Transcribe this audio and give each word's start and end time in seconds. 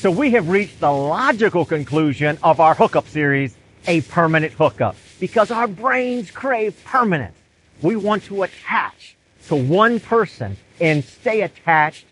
So 0.00 0.10
we 0.10 0.30
have 0.30 0.48
reached 0.48 0.80
the 0.80 0.90
logical 0.90 1.66
conclusion 1.66 2.38
of 2.42 2.58
our 2.58 2.74
hookup 2.74 3.06
series, 3.06 3.54
a 3.86 4.00
permanent 4.00 4.54
hookup, 4.54 4.96
because 5.20 5.50
our 5.50 5.68
brains 5.68 6.30
crave 6.30 6.82
permanence. 6.86 7.36
We 7.82 7.96
want 7.96 8.24
to 8.24 8.44
attach 8.44 9.14
to 9.48 9.56
one 9.56 10.00
person 10.00 10.56
and 10.80 11.04
stay 11.04 11.42
attached 11.42 12.06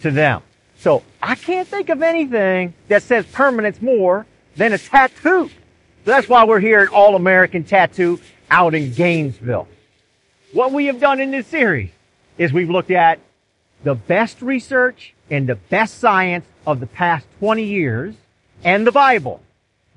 to 0.00 0.10
them. 0.10 0.40
So 0.78 1.02
I 1.22 1.34
can't 1.34 1.68
think 1.68 1.90
of 1.90 2.00
anything 2.00 2.72
that 2.88 3.02
says 3.02 3.26
permanence 3.26 3.82
more 3.82 4.24
than 4.56 4.72
a 4.72 4.78
tattoo. 4.78 5.50
That's 6.06 6.26
why 6.30 6.44
we're 6.46 6.60
here 6.60 6.80
at 6.80 6.88
All 6.88 7.14
American 7.14 7.62
Tattoo 7.62 8.20
out 8.50 8.74
in 8.74 8.94
Gainesville. 8.94 9.68
What 10.54 10.72
we 10.72 10.86
have 10.86 10.98
done 10.98 11.20
in 11.20 11.30
this 11.30 11.46
series 11.46 11.90
is 12.38 12.54
we've 12.54 12.70
looked 12.70 12.90
at 12.90 13.18
the 13.84 13.94
best 13.94 14.42
research 14.42 15.14
and 15.30 15.46
the 15.48 15.54
best 15.54 15.98
science 15.98 16.46
of 16.66 16.80
the 16.80 16.86
past 16.86 17.26
20 17.38 17.62
years 17.62 18.14
and 18.64 18.86
the 18.86 18.92
Bible. 18.92 19.42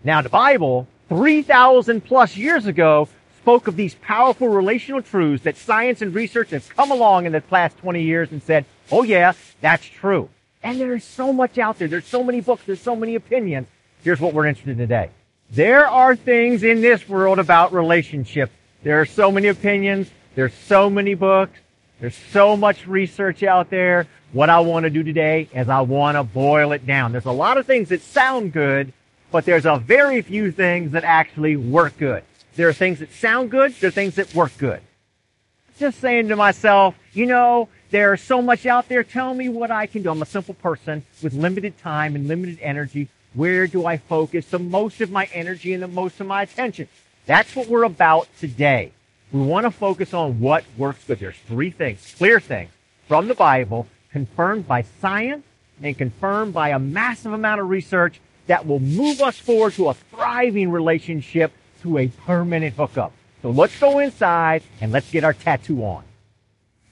Now 0.03 0.21
the 0.21 0.29
Bible, 0.29 0.87
3,000 1.09 2.03
plus 2.03 2.37
years 2.37 2.65
ago, 2.65 3.09
spoke 3.37 3.67
of 3.67 3.77
these 3.77 3.95
powerful 3.95 4.49
relational 4.49 5.01
truths 5.01 5.45
that 5.45 5.55
science 5.55 6.01
and 6.01 6.13
research 6.13 6.49
have 6.49 6.67
come 6.75 6.91
along 6.91 7.25
in 7.25 7.31
the 7.31 7.41
past 7.41 7.77
20 7.77 8.03
years 8.03 8.31
and 8.31 8.43
said, 8.43 8.65
oh 8.91 9.03
yeah, 9.03 9.33
that's 9.61 9.85
true. 9.85 10.29
And 10.61 10.79
there's 10.81 11.05
so 11.05 11.31
much 11.31 11.57
out 11.57 11.79
there. 11.79 11.87
There's 11.87 12.05
so 12.05 12.23
many 12.23 12.41
books. 12.41 12.63
There's 12.65 12.81
so 12.81 12.95
many 12.95 13.15
opinions. 13.15 13.67
Here's 14.03 14.19
what 14.19 14.33
we're 14.33 14.47
interested 14.47 14.71
in 14.71 14.77
today. 14.77 15.11
There 15.49 15.87
are 15.87 16.15
things 16.15 16.63
in 16.63 16.81
this 16.81 17.07
world 17.07 17.39
about 17.39 17.71
relationships. 17.71 18.51
There 18.83 18.99
are 18.99 19.05
so 19.05 19.31
many 19.31 19.47
opinions. 19.47 20.09
There's 20.35 20.53
so 20.53 20.89
many 20.89 21.13
books. 21.13 21.57
There's 21.99 22.15
so 22.31 22.55
much 22.55 22.85
research 22.85 23.41
out 23.41 23.69
there. 23.69 24.07
What 24.31 24.49
I 24.49 24.59
want 24.59 24.83
to 24.83 24.89
do 24.89 25.03
today 25.03 25.49
is 25.53 25.67
I 25.67 25.81
want 25.81 26.15
to 26.15 26.23
boil 26.23 26.71
it 26.71 26.85
down. 26.85 27.11
There's 27.11 27.25
a 27.25 27.31
lot 27.31 27.57
of 27.57 27.65
things 27.65 27.89
that 27.89 28.01
sound 28.01 28.53
good, 28.53 28.93
but 29.31 29.45
there's 29.45 29.65
a 29.65 29.77
very 29.77 30.21
few 30.21 30.51
things 30.51 30.91
that 30.91 31.03
actually 31.03 31.55
work 31.55 31.97
good. 31.97 32.23
There 32.55 32.69
are 32.69 32.73
things 32.73 32.99
that 32.99 33.11
sound 33.13 33.49
good. 33.49 33.73
There 33.75 33.87
are 33.87 33.91
things 33.91 34.15
that 34.15 34.35
work 34.35 34.55
good. 34.57 34.81
Just 35.79 35.99
saying 35.99 36.27
to 36.27 36.35
myself, 36.35 36.95
you 37.13 37.25
know, 37.25 37.69
there's 37.89 38.21
so 38.21 38.41
much 38.41 38.65
out 38.65 38.89
there. 38.89 39.03
Tell 39.03 39.33
me 39.33 39.49
what 39.49 39.71
I 39.71 39.87
can 39.87 40.03
do. 40.03 40.11
I'm 40.11 40.21
a 40.21 40.25
simple 40.25 40.55
person 40.55 41.03
with 41.23 41.33
limited 41.33 41.77
time 41.79 42.15
and 42.15 42.27
limited 42.27 42.59
energy. 42.61 43.07
Where 43.33 43.65
do 43.65 43.85
I 43.85 43.97
focus 43.97 44.47
the 44.47 44.59
most 44.59 45.01
of 45.01 45.11
my 45.11 45.29
energy 45.33 45.73
and 45.73 45.81
the 45.81 45.87
most 45.87 46.19
of 46.19 46.27
my 46.27 46.43
attention? 46.43 46.89
That's 47.25 47.55
what 47.55 47.67
we're 47.67 47.83
about 47.83 48.27
today. 48.39 48.91
We 49.31 49.41
want 49.41 49.65
to 49.65 49.71
focus 49.71 50.13
on 50.13 50.39
what 50.39 50.63
works 50.77 51.03
good. 51.03 51.19
There's 51.19 51.35
three 51.47 51.69
things, 51.69 52.15
clear 52.17 52.39
things 52.39 52.71
from 53.07 53.27
the 53.27 53.33
Bible, 53.33 53.87
confirmed 54.11 54.67
by 54.67 54.83
science 55.01 55.43
and 55.83 55.97
confirmed 55.97 56.53
by 56.53 56.69
a 56.69 56.79
massive 56.79 57.33
amount 57.33 57.59
of 57.59 57.69
research 57.69 58.21
that 58.47 58.65
will 58.65 58.79
move 58.79 59.21
us 59.21 59.37
forward 59.37 59.73
to 59.73 59.89
a 59.89 59.93
thriving 59.93 60.71
relationship 60.71 61.51
to 61.81 61.97
a 61.97 62.07
permanent 62.07 62.75
hookup. 62.75 63.11
So 63.41 63.51
let's 63.51 63.77
go 63.79 63.99
inside 63.99 64.63
and 64.79 64.93
let's 64.93 65.11
get 65.11 65.25
our 65.25 65.33
tattoo 65.33 65.83
on. 65.83 66.03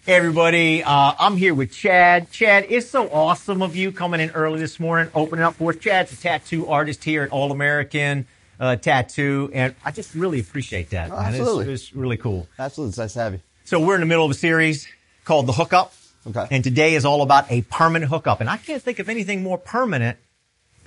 Hey 0.05 0.15
everybody, 0.15 0.83
uh, 0.83 1.13
I'm 1.17 1.37
here 1.37 1.55
with 1.55 1.71
Chad. 1.71 2.29
Chad, 2.31 2.67
it's 2.69 2.87
so 2.87 3.09
awesome 3.09 3.63
of 3.63 3.75
you 3.75 3.91
coming 3.91 4.19
in 4.19 4.29
early 4.31 4.59
this 4.59 4.79
morning, 4.79 5.09
opening 5.15 5.43
up 5.43 5.55
for 5.55 5.71
us. 5.71 5.77
Chad's 5.77 6.11
a 6.11 6.17
tattoo 6.17 6.67
artist 6.67 7.05
here 7.05 7.23
at 7.23 7.31
All 7.31 7.51
American 7.51 8.27
uh, 8.59 8.75
Tattoo, 8.75 9.49
and 9.53 9.75
I 9.83 9.91
just 9.91 10.15
really 10.15 10.39
appreciate 10.39 10.89
that. 10.91 11.11
Oh, 11.11 11.17
absolutely, 11.17 11.73
it's, 11.73 11.83
it's, 11.83 11.95
really 11.95 12.17
cool. 12.17 12.47
Absolutely, 12.57 12.89
it's 12.89 12.97
nice 12.97 13.13
to 13.13 13.19
have 13.19 13.33
you. 13.33 13.41
So 13.65 13.79
we're 13.79 13.95
in 13.95 14.01
the 14.01 14.07
middle 14.07 14.25
of 14.25 14.31
a 14.31 14.35
series 14.35 14.87
called 15.23 15.47
The 15.47 15.53
Hookup, 15.53 15.93
okay, 16.27 16.47
and 16.51 16.63
today 16.63 16.95
is 16.95 17.05
all 17.05 17.21
about 17.21 17.51
a 17.51 17.61
permanent 17.63 18.11
hookup, 18.11 18.41
and 18.41 18.49
I 18.49 18.57
can't 18.57 18.81
think 18.81 18.99
of 18.99 19.09
anything 19.09 19.43
more 19.43 19.57
permanent 19.57 20.17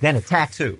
than 0.01 0.15
a 0.15 0.21
tattoo. 0.21 0.79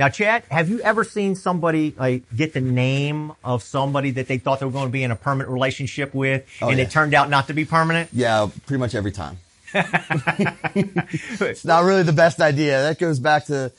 Now, 0.00 0.08
Chad, 0.08 0.44
have 0.50 0.70
you 0.70 0.80
ever 0.80 1.04
seen 1.04 1.34
somebody 1.34 1.94
like 1.94 2.22
get 2.34 2.54
the 2.54 2.62
name 2.62 3.32
of 3.44 3.62
somebody 3.62 4.12
that 4.12 4.28
they 4.28 4.38
thought 4.38 4.58
they 4.60 4.64
were 4.64 4.72
going 4.72 4.86
to 4.86 4.90
be 4.90 5.02
in 5.02 5.10
a 5.10 5.16
permanent 5.16 5.50
relationship 5.50 6.14
with, 6.14 6.46
Oh, 6.62 6.70
and 6.70 6.78
yeah. 6.78 6.84
it 6.84 6.90
turned 6.90 7.12
out 7.12 7.28
not 7.28 7.48
to 7.48 7.52
be 7.52 7.66
permanent? 7.66 8.08
Yeah, 8.10 8.48
pretty 8.64 8.80
much 8.80 8.94
every 8.94 9.12
time. 9.12 9.36
it's 9.74 11.66
not 11.66 11.84
really 11.84 12.02
the 12.02 12.14
best 12.14 12.40
idea. 12.40 12.80
That 12.80 12.98
goes 12.98 13.20
back 13.20 13.44
to 13.46 13.72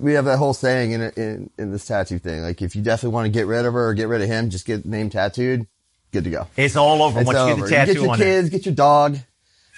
we 0.00 0.14
have 0.14 0.26
that 0.26 0.38
whole 0.38 0.52
saying 0.54 0.92
in 0.92 1.00
in 1.16 1.50
in 1.58 1.72
this 1.72 1.86
tattoo 1.86 2.18
thing. 2.18 2.42
Like 2.42 2.60
if 2.62 2.76
you 2.76 2.82
definitely 2.82 3.14
want 3.14 3.26
to 3.26 3.30
get 3.30 3.46
rid 3.46 3.64
of 3.64 3.72
her 3.74 3.88
or 3.88 3.94
get 3.94 4.08
rid 4.08 4.22
of 4.22 4.28
him, 4.28 4.50
just 4.50 4.66
get 4.66 4.82
the 4.82 4.88
name 4.88 5.10
tattooed. 5.10 5.66
Good 6.12 6.24
to 6.24 6.30
go. 6.30 6.46
It's 6.56 6.76
all 6.76 7.02
over 7.02 7.20
It's 7.20 7.26
once 7.26 7.38
you 7.38 7.56
get 7.56 7.64
the 7.64 7.70
tattoo 7.70 7.92
get 7.94 8.02
your 8.02 8.16
kids, 8.16 8.50
get 8.50 8.66
your 8.66 8.74
dog. 8.74 9.18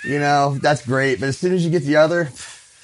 You 0.05 0.19
know 0.19 0.59
that's 0.61 0.85
great, 0.85 1.21
but 1.21 1.29
as 1.29 1.39
soon 1.39 1.53
as 1.53 1.65
you 1.65 1.71
get 1.71 1.85
the 1.85 1.97
other, 1.97 2.25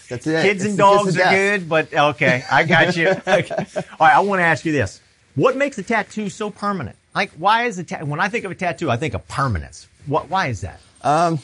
that's 0.08 0.26
it. 0.26 0.34
it. 0.34 0.42
Kids 0.42 0.62
It's 0.62 0.68
and 0.70 0.78
dogs 0.78 1.16
are 1.18 1.30
good, 1.30 1.68
but 1.68 1.92
okay, 1.92 2.44
I 2.50 2.64
got 2.64 2.96
you. 2.96 3.08
Okay. 3.26 3.54
All 3.76 4.06
right, 4.06 4.14
I 4.14 4.20
want 4.20 4.38
to 4.40 4.44
ask 4.44 4.64
you 4.64 4.70
this: 4.72 5.00
What 5.34 5.56
makes 5.56 5.78
a 5.78 5.82
tattoo 5.82 6.28
so 6.28 6.50
permanent? 6.50 6.96
Like, 7.14 7.32
why 7.32 7.64
is 7.64 7.78
a 7.78 7.84
ta- 7.84 8.04
when 8.04 8.20
I 8.20 8.28
think 8.28 8.44
of 8.44 8.52
a 8.52 8.54
tattoo, 8.54 8.90
I 8.90 8.96
think 8.96 9.14
of 9.14 9.26
permanence. 9.26 9.88
What? 10.06 10.28
Why 10.28 10.46
is 10.48 10.60
that? 10.60 10.78
Um, 11.02 11.40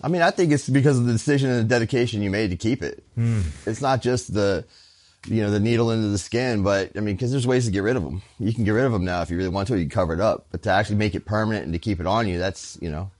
I 0.00 0.08
mean, 0.08 0.22
I 0.22 0.30
think 0.30 0.52
it's 0.52 0.68
because 0.68 0.98
of 0.98 1.06
the 1.06 1.12
decision 1.12 1.50
and 1.50 1.60
the 1.60 1.64
dedication 1.64 2.22
you 2.22 2.30
made 2.30 2.50
to 2.50 2.56
keep 2.56 2.82
it. 2.82 3.02
Hmm. 3.14 3.40
It's 3.66 3.80
not 3.80 4.00
just 4.00 4.32
the, 4.32 4.64
you 5.26 5.42
know, 5.42 5.50
the 5.50 5.60
needle 5.60 5.90
into 5.90 6.08
the 6.08 6.18
skin, 6.18 6.62
but 6.62 6.92
I 6.96 7.00
mean, 7.00 7.16
because 7.16 7.30
there's 7.30 7.46
ways 7.46 7.66
to 7.66 7.72
get 7.72 7.82
rid 7.82 7.96
of 7.96 8.04
them. 8.04 8.22
You 8.38 8.52
can 8.52 8.64
get 8.64 8.70
rid 8.70 8.84
of 8.84 8.92
them 8.92 9.04
now 9.04 9.22
if 9.22 9.30
you 9.30 9.36
really 9.36 9.48
want 9.48 9.68
to. 9.68 9.74
You 9.76 9.84
can 9.84 9.90
cover 9.90 10.14
it 10.14 10.20
up, 10.20 10.46
but 10.50 10.62
to 10.62 10.70
actually 10.70 10.96
make 10.96 11.14
it 11.14 11.24
permanent 11.24 11.64
and 11.64 11.72
to 11.72 11.78
keep 11.78 12.00
it 12.00 12.06
on 12.06 12.28
you, 12.28 12.38
that's 12.38 12.78
you 12.80 12.90
know, 12.90 13.10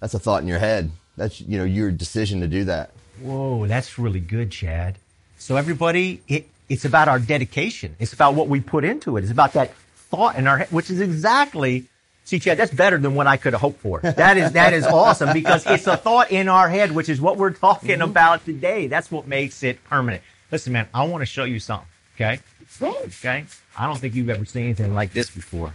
that's 0.00 0.14
a 0.14 0.18
thought 0.18 0.42
in 0.42 0.48
your 0.48 0.58
head. 0.58 0.90
That's 1.16 1.40
you 1.40 1.58
know 1.58 1.64
your 1.64 1.90
decision 1.90 2.40
to 2.40 2.48
do 2.48 2.64
that. 2.64 2.90
Whoa, 3.20 3.66
that's 3.66 3.98
really 3.98 4.20
good, 4.20 4.50
Chad. 4.50 4.98
So 5.38 5.56
everybody, 5.56 6.22
it, 6.26 6.48
it's 6.68 6.84
about 6.84 7.08
our 7.08 7.18
dedication. 7.18 7.96
It's 7.98 8.12
about 8.12 8.34
what 8.34 8.48
we 8.48 8.60
put 8.60 8.84
into 8.84 9.16
it. 9.16 9.22
It's 9.22 9.30
about 9.30 9.52
that 9.52 9.74
thought 9.74 10.36
in 10.36 10.46
our 10.46 10.58
head, 10.58 10.72
which 10.72 10.90
is 10.90 11.00
exactly, 11.00 11.84
see, 12.24 12.38
Chad, 12.38 12.58
that's 12.58 12.72
better 12.72 12.98
than 12.98 13.14
what 13.14 13.26
I 13.26 13.36
could 13.36 13.52
have 13.52 13.62
hoped 13.62 13.80
for. 13.80 14.00
That 14.00 14.36
is, 14.36 14.52
that 14.52 14.72
is 14.72 14.84
awesome 14.84 15.32
because 15.32 15.66
it's 15.66 15.86
a 15.86 15.96
thought 15.96 16.30
in 16.30 16.48
our 16.48 16.68
head, 16.68 16.92
which 16.92 17.08
is 17.08 17.20
what 17.20 17.36
we're 17.36 17.52
talking 17.52 17.90
mm-hmm. 17.90 18.02
about 18.10 18.44
today. 18.44 18.86
That's 18.86 19.10
what 19.10 19.26
makes 19.28 19.62
it 19.62 19.82
permanent. 19.84 20.22
Listen, 20.50 20.72
man, 20.72 20.88
I 20.92 21.04
want 21.04 21.22
to 21.22 21.26
show 21.26 21.44
you 21.44 21.60
something. 21.60 21.88
Okay. 22.16 22.40
Okay. 22.80 23.44
I 23.76 23.86
don't 23.86 23.98
think 23.98 24.14
you've 24.14 24.30
ever 24.30 24.44
seen 24.44 24.64
anything 24.64 24.94
like 24.94 25.12
this 25.12 25.30
before. 25.30 25.72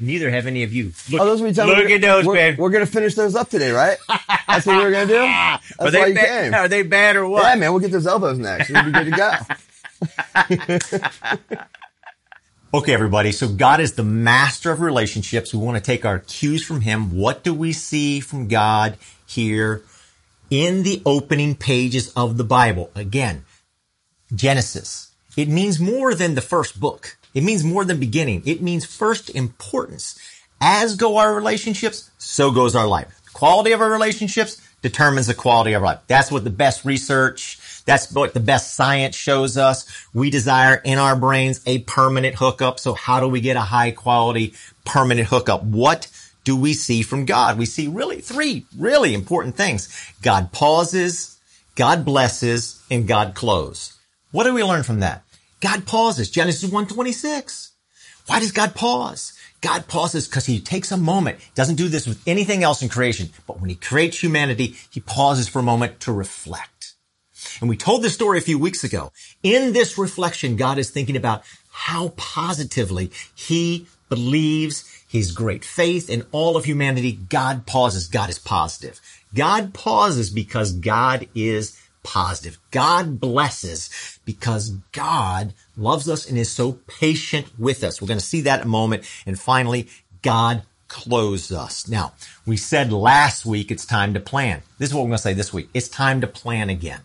Neither 0.00 0.30
have 0.30 0.46
any 0.46 0.62
of 0.64 0.72
you. 0.72 0.92
Look, 1.10 1.20
Oh, 1.20 1.24
those 1.24 1.40
we 1.40 1.52
tell 1.52 1.66
me 1.66 1.74
look 1.74 1.84
we're- 1.84 1.94
at 1.94 2.00
those, 2.00 2.24
we're, 2.24 2.34
babe. 2.34 2.58
We're 2.58 2.70
gonna 2.70 2.86
finish 2.86 3.14
those 3.14 3.36
up 3.36 3.48
today, 3.50 3.70
right? 3.70 3.98
That's 4.48 4.66
what 4.66 4.78
we 4.78 4.84
were 4.84 4.90
gonna 4.90 5.06
do. 5.06 5.12
That's 5.18 5.78
are 5.78 5.84
why 5.84 5.90
they 5.90 6.08
you 6.08 6.14
bad? 6.14 6.44
came. 6.44 6.54
Are 6.54 6.68
they 6.68 6.82
bad 6.82 7.16
or 7.16 7.28
what? 7.28 7.44
Yeah, 7.44 7.54
man, 7.54 7.70
we'll 7.72 7.80
get 7.80 7.92
those 7.92 8.06
elbows 8.06 8.38
next. 8.38 8.70
We'll 8.70 8.84
be 8.84 8.90
good 8.90 9.12
to 9.12 9.16
go. 11.50 11.58
Okay, 12.74 12.94
everybody. 12.94 13.32
So 13.32 13.48
God 13.48 13.80
is 13.80 13.92
the 13.92 14.02
master 14.02 14.70
of 14.70 14.80
relationships. 14.80 15.52
We 15.52 15.60
want 15.60 15.76
to 15.76 15.82
take 15.82 16.06
our 16.06 16.20
cues 16.20 16.64
from 16.64 16.80
Him. 16.80 17.14
What 17.14 17.44
do 17.44 17.52
we 17.52 17.74
see 17.74 18.18
from 18.18 18.48
God 18.48 18.96
here 19.26 19.82
in 20.48 20.82
the 20.82 21.02
opening 21.04 21.54
pages 21.54 22.10
of 22.14 22.38
the 22.38 22.44
Bible? 22.44 22.90
Again, 22.94 23.44
Genesis. 24.34 25.12
It 25.36 25.48
means 25.48 25.78
more 25.78 26.14
than 26.14 26.34
the 26.34 26.40
first 26.40 26.80
book. 26.80 27.18
It 27.34 27.42
means 27.42 27.62
more 27.62 27.84
than 27.84 28.00
beginning. 28.00 28.42
It 28.46 28.62
means 28.62 28.86
first 28.86 29.28
importance. 29.28 30.18
As 30.58 30.96
go 30.96 31.18
our 31.18 31.34
relationships, 31.34 32.10
so 32.16 32.50
goes 32.50 32.74
our 32.74 32.86
life. 32.86 33.20
Quality 33.34 33.72
of 33.72 33.82
our 33.82 33.90
relationships 33.90 34.66
determines 34.80 35.26
the 35.26 35.34
quality 35.34 35.74
of 35.74 35.82
our 35.82 35.88
life. 35.88 36.00
That's 36.06 36.32
what 36.32 36.44
the 36.44 36.48
best 36.48 36.86
research, 36.86 37.58
that's 37.84 38.12
what 38.12 38.34
the 38.34 38.40
best 38.40 38.74
science 38.74 39.16
shows 39.16 39.56
us. 39.56 39.86
We 40.14 40.30
desire 40.30 40.76
in 40.76 40.98
our 40.98 41.16
brains 41.16 41.60
a 41.66 41.80
permanent 41.80 42.36
hookup. 42.36 42.78
So 42.78 42.94
how 42.94 43.20
do 43.20 43.28
we 43.28 43.40
get 43.40 43.56
a 43.56 43.60
high 43.60 43.90
quality 43.90 44.54
permanent 44.84 45.28
hookup? 45.28 45.62
What 45.64 46.08
do 46.44 46.56
we 46.56 46.74
see 46.74 47.02
from 47.02 47.24
God? 47.24 47.58
We 47.58 47.66
see 47.66 47.88
really 47.88 48.20
three 48.20 48.66
really 48.76 49.14
important 49.14 49.56
things. 49.56 49.88
God 50.22 50.52
pauses, 50.52 51.38
God 51.74 52.04
blesses, 52.04 52.82
and 52.90 53.08
God 53.08 53.34
closes. 53.34 53.98
What 54.30 54.44
do 54.44 54.54
we 54.54 54.64
learn 54.64 54.82
from 54.82 55.00
that? 55.00 55.24
God 55.60 55.86
pauses. 55.86 56.30
Genesis 56.30 56.64
126. 56.64 57.72
Why 58.26 58.40
does 58.40 58.52
God 58.52 58.74
pause? 58.74 59.32
God 59.60 59.86
pauses 59.86 60.26
because 60.26 60.46
he 60.46 60.58
takes 60.58 60.90
a 60.90 60.96
moment. 60.96 61.38
Doesn't 61.54 61.76
do 61.76 61.88
this 61.88 62.06
with 62.06 62.20
anything 62.26 62.64
else 62.64 62.82
in 62.82 62.88
creation. 62.88 63.30
But 63.46 63.60
when 63.60 63.70
he 63.70 63.76
creates 63.76 64.20
humanity, 64.20 64.76
he 64.90 65.00
pauses 65.00 65.48
for 65.48 65.60
a 65.60 65.62
moment 65.62 66.00
to 66.00 66.12
reflect. 66.12 66.71
And 67.60 67.68
we 67.68 67.76
told 67.76 68.02
this 68.02 68.14
story 68.14 68.38
a 68.38 68.42
few 68.42 68.58
weeks 68.58 68.84
ago. 68.84 69.12
In 69.42 69.72
this 69.72 69.98
reflection, 69.98 70.56
God 70.56 70.78
is 70.78 70.90
thinking 70.90 71.16
about 71.16 71.42
how 71.70 72.08
positively 72.16 73.10
he 73.34 73.86
believes 74.08 75.04
his 75.08 75.32
great 75.32 75.64
faith 75.64 76.08
in 76.10 76.24
all 76.32 76.56
of 76.56 76.64
humanity. 76.64 77.12
God 77.12 77.66
pauses. 77.66 78.06
God 78.06 78.30
is 78.30 78.38
positive. 78.38 79.00
God 79.34 79.74
pauses 79.74 80.30
because 80.30 80.72
God 80.72 81.28
is 81.34 81.78
positive. 82.02 82.58
God 82.70 83.20
blesses 83.20 84.18
because 84.24 84.70
God 84.92 85.54
loves 85.76 86.08
us 86.08 86.28
and 86.28 86.38
is 86.38 86.50
so 86.50 86.72
patient 86.86 87.46
with 87.58 87.84
us. 87.84 88.00
We're 88.00 88.08
going 88.08 88.20
to 88.20 88.24
see 88.24 88.42
that 88.42 88.60
in 88.60 88.66
a 88.66 88.70
moment. 88.70 89.04
And 89.26 89.38
finally, 89.38 89.88
God 90.22 90.62
clothes 90.88 91.50
us. 91.50 91.88
Now, 91.88 92.12
we 92.44 92.56
said 92.56 92.92
last 92.92 93.46
week 93.46 93.70
it's 93.70 93.86
time 93.86 94.12
to 94.14 94.20
plan. 94.20 94.62
This 94.78 94.90
is 94.90 94.94
what 94.94 95.02
we're 95.02 95.08
going 95.08 95.18
to 95.18 95.22
say 95.22 95.34
this 95.34 95.52
week. 95.52 95.68
It's 95.72 95.88
time 95.88 96.20
to 96.20 96.26
plan 96.26 96.68
again. 96.68 97.00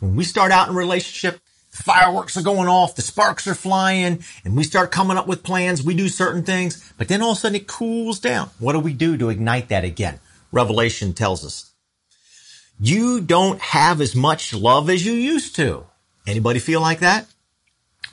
When 0.00 0.16
we 0.16 0.24
start 0.24 0.52
out 0.52 0.68
in 0.68 0.74
relationship, 0.74 1.40
the 1.70 1.82
fireworks 1.82 2.36
are 2.36 2.42
going 2.42 2.68
off, 2.68 2.96
the 2.96 3.02
sparks 3.02 3.46
are 3.46 3.54
flying, 3.54 4.24
and 4.44 4.56
we 4.56 4.64
start 4.64 4.90
coming 4.90 5.16
up 5.16 5.26
with 5.26 5.42
plans. 5.42 5.82
We 5.82 5.94
do 5.94 6.08
certain 6.08 6.42
things, 6.42 6.92
but 6.98 7.08
then 7.08 7.22
all 7.22 7.32
of 7.32 7.38
a 7.38 7.40
sudden 7.40 7.56
it 7.56 7.66
cools 7.66 8.18
down. 8.18 8.50
What 8.58 8.72
do 8.72 8.80
we 8.80 8.92
do 8.92 9.16
to 9.16 9.28
ignite 9.28 9.68
that 9.68 9.84
again? 9.84 10.18
Revelation 10.52 11.12
tells 11.12 11.44
us. 11.44 11.70
You 12.80 13.20
don't 13.20 13.60
have 13.60 14.00
as 14.00 14.16
much 14.16 14.54
love 14.54 14.88
as 14.88 15.04
you 15.04 15.12
used 15.12 15.54
to. 15.56 15.86
Anybody 16.26 16.58
feel 16.58 16.80
like 16.80 17.00
that? 17.00 17.26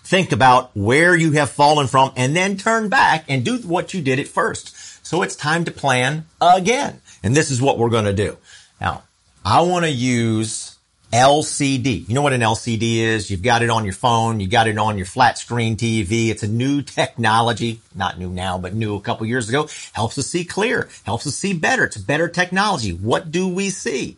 Think 0.04 0.32
about 0.32 0.72
where 0.76 1.16
you 1.16 1.34
have 1.34 1.50
fallen 1.50 1.88
from 1.88 2.12
and 2.16 2.36
then 2.36 2.58
turn 2.58 2.90
back 2.90 3.26
and 3.28 3.44
do 3.44 3.58
what 3.60 3.94
you 3.94 4.02
did 4.02 4.20
at 4.20 4.28
first. 4.28 4.76
So 5.06 5.22
it's 5.22 5.36
time 5.36 5.66
to 5.66 5.72
plan 5.72 6.26
again. 6.42 7.02
And 7.24 7.36
this 7.36 7.50
is 7.50 7.62
what 7.62 7.78
we're 7.78 7.90
going 7.90 8.06
to 8.06 8.14
do. 8.14 8.38
Now, 8.80 9.04
I 9.44 9.62
want 9.62 9.86
to 9.86 9.92
use 9.92 10.67
LCD. 11.12 12.08
You 12.08 12.16
know 12.16 12.22
what 12.22 12.34
an 12.34 12.42
LCD 12.42 12.98
is? 12.98 13.32
You've 13.32 13.42
got 13.42 13.62
it 13.62 13.70
on 13.70 13.86
your 13.86 13.94
phone. 13.94 14.40
You 14.40 14.48
got 14.48 14.68
it 14.68 14.78
on 14.78 14.98
your 14.98 15.06
flat 15.06 15.38
screen 15.38 15.78
TV. 15.78 16.30
It's 16.30 16.44
a 16.44 16.48
new 16.48 16.82
technology, 16.82 17.80
not 17.96 18.20
new 18.20 18.30
now, 18.30 18.58
but 18.58 18.74
new 18.74 18.96
a 18.96 19.02
couple 19.02 19.26
years 19.26 19.48
ago. 19.48 19.70
Helps 19.94 20.18
us 20.18 20.28
see 20.28 20.44
clear, 20.44 20.90
helps 21.06 21.26
us 21.26 21.36
see 21.36 21.54
better. 21.54 21.86
It's 21.86 21.98
better 21.98 22.28
technology. 22.28 22.92
What 22.92 23.32
do 23.32 23.48
we 23.48 23.70
see? 23.70 24.18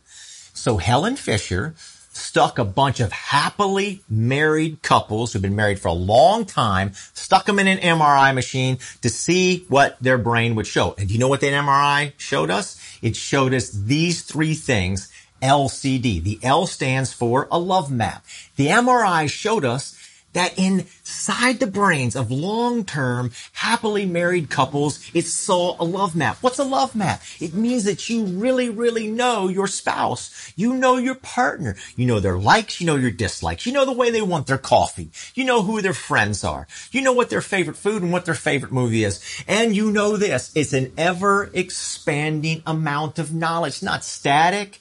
So 0.54 0.78
Helen 0.78 1.16
Fisher 1.16 1.76
stuck 2.12 2.60
a 2.60 2.66
bunch 2.66 3.00
of 3.00 3.12
happily 3.12 4.02
married 4.10 4.82
couples 4.82 5.32
who've 5.32 5.42
been 5.42 5.56
married 5.56 5.80
for 5.80 5.88
a 5.90 5.94
long 5.94 6.44
time, 6.44 6.92
stuck 7.14 7.46
them 7.46 7.60
in 7.60 7.68
an 7.68 7.78
MRI 7.78 8.34
machine 8.34 8.78
to 9.02 9.10
see 9.10 9.66
what 9.70 9.98
their 10.02 10.18
brain 10.18 10.56
would 10.56 10.68
show. 10.68 10.96
And 10.98 11.08
do 11.08 11.14
you 11.14 11.20
know 11.20 11.28
what 11.28 11.42
that 11.42 11.54
MRI 11.54 12.14
showed 12.18 12.50
us? 12.50 12.80
It 13.02 13.16
showed 13.16 13.54
us 13.54 13.70
these 13.70 14.24
three 14.24 14.54
things 14.54 15.12
LCD. 15.42 16.22
The 16.22 16.40
L 16.44 16.68
stands 16.68 17.14
for 17.14 17.48
a 17.52 17.60
love 17.60 17.92
map. 17.92 18.26
The 18.56 18.68
MRI 18.68 19.30
showed 19.30 19.66
us 19.66 19.96
that 20.34 20.58
inside 20.60 21.60
the 21.60 21.68
brains 21.68 22.16
of 22.16 22.30
long-term 22.30 23.32
happily 23.54 24.06
married 24.06 24.50
couples, 24.50 25.10
it 25.14 25.26
saw 25.26 25.76
a 25.80 25.84
love 25.84 26.16
map. 26.16 26.38
What's 26.42 26.60
a 26.60 26.64
love 26.64 26.96
map? 26.96 27.22
It 27.40 27.54
means 27.54 27.86
that 27.86 28.10
you 28.10 28.26
really, 28.26 28.70
really 28.70 29.08
know 29.08 29.48
your 29.48 29.68
spouse. 29.68 30.54
You 30.56 30.76
know 30.76 30.98
your 30.98 31.16
partner. 31.16 31.76
You 31.96 32.06
know 32.06 32.20
their 32.20 32.38
likes. 32.38 32.80
You 32.80 32.88
know 32.88 32.96
your 32.96 33.12
dislikes. 33.12 33.66
You 33.66 33.74
know 33.74 33.86
the 33.86 33.92
way 33.92 34.12
they 34.12 34.22
want 34.22 34.48
their 34.48 34.60
coffee. 34.60 35.10
You 35.34 35.46
know 35.46 35.64
who 35.64 35.82
their 35.82 35.94
friends 35.94 36.44
are. 36.44 36.68
You 36.92 37.02
know 37.02 37.14
what 37.14 37.32
their 37.32 37.42
favorite 37.42 37.78
food 37.78 38.04
and 38.04 38.12
what 38.12 38.26
their 38.26 38.36
favorite 38.36 38.72
movie 38.72 39.04
is. 39.04 39.24
And 39.48 39.76
you 39.76 39.92
know 39.92 40.16
this. 40.16 40.52
It's 40.56 40.74
an 40.74 40.94
ever 40.98 41.50
expanding 41.54 42.62
amount 42.68 43.18
of 43.18 43.34
knowledge, 43.34 43.82
not 43.82 44.04
static. 44.04 44.80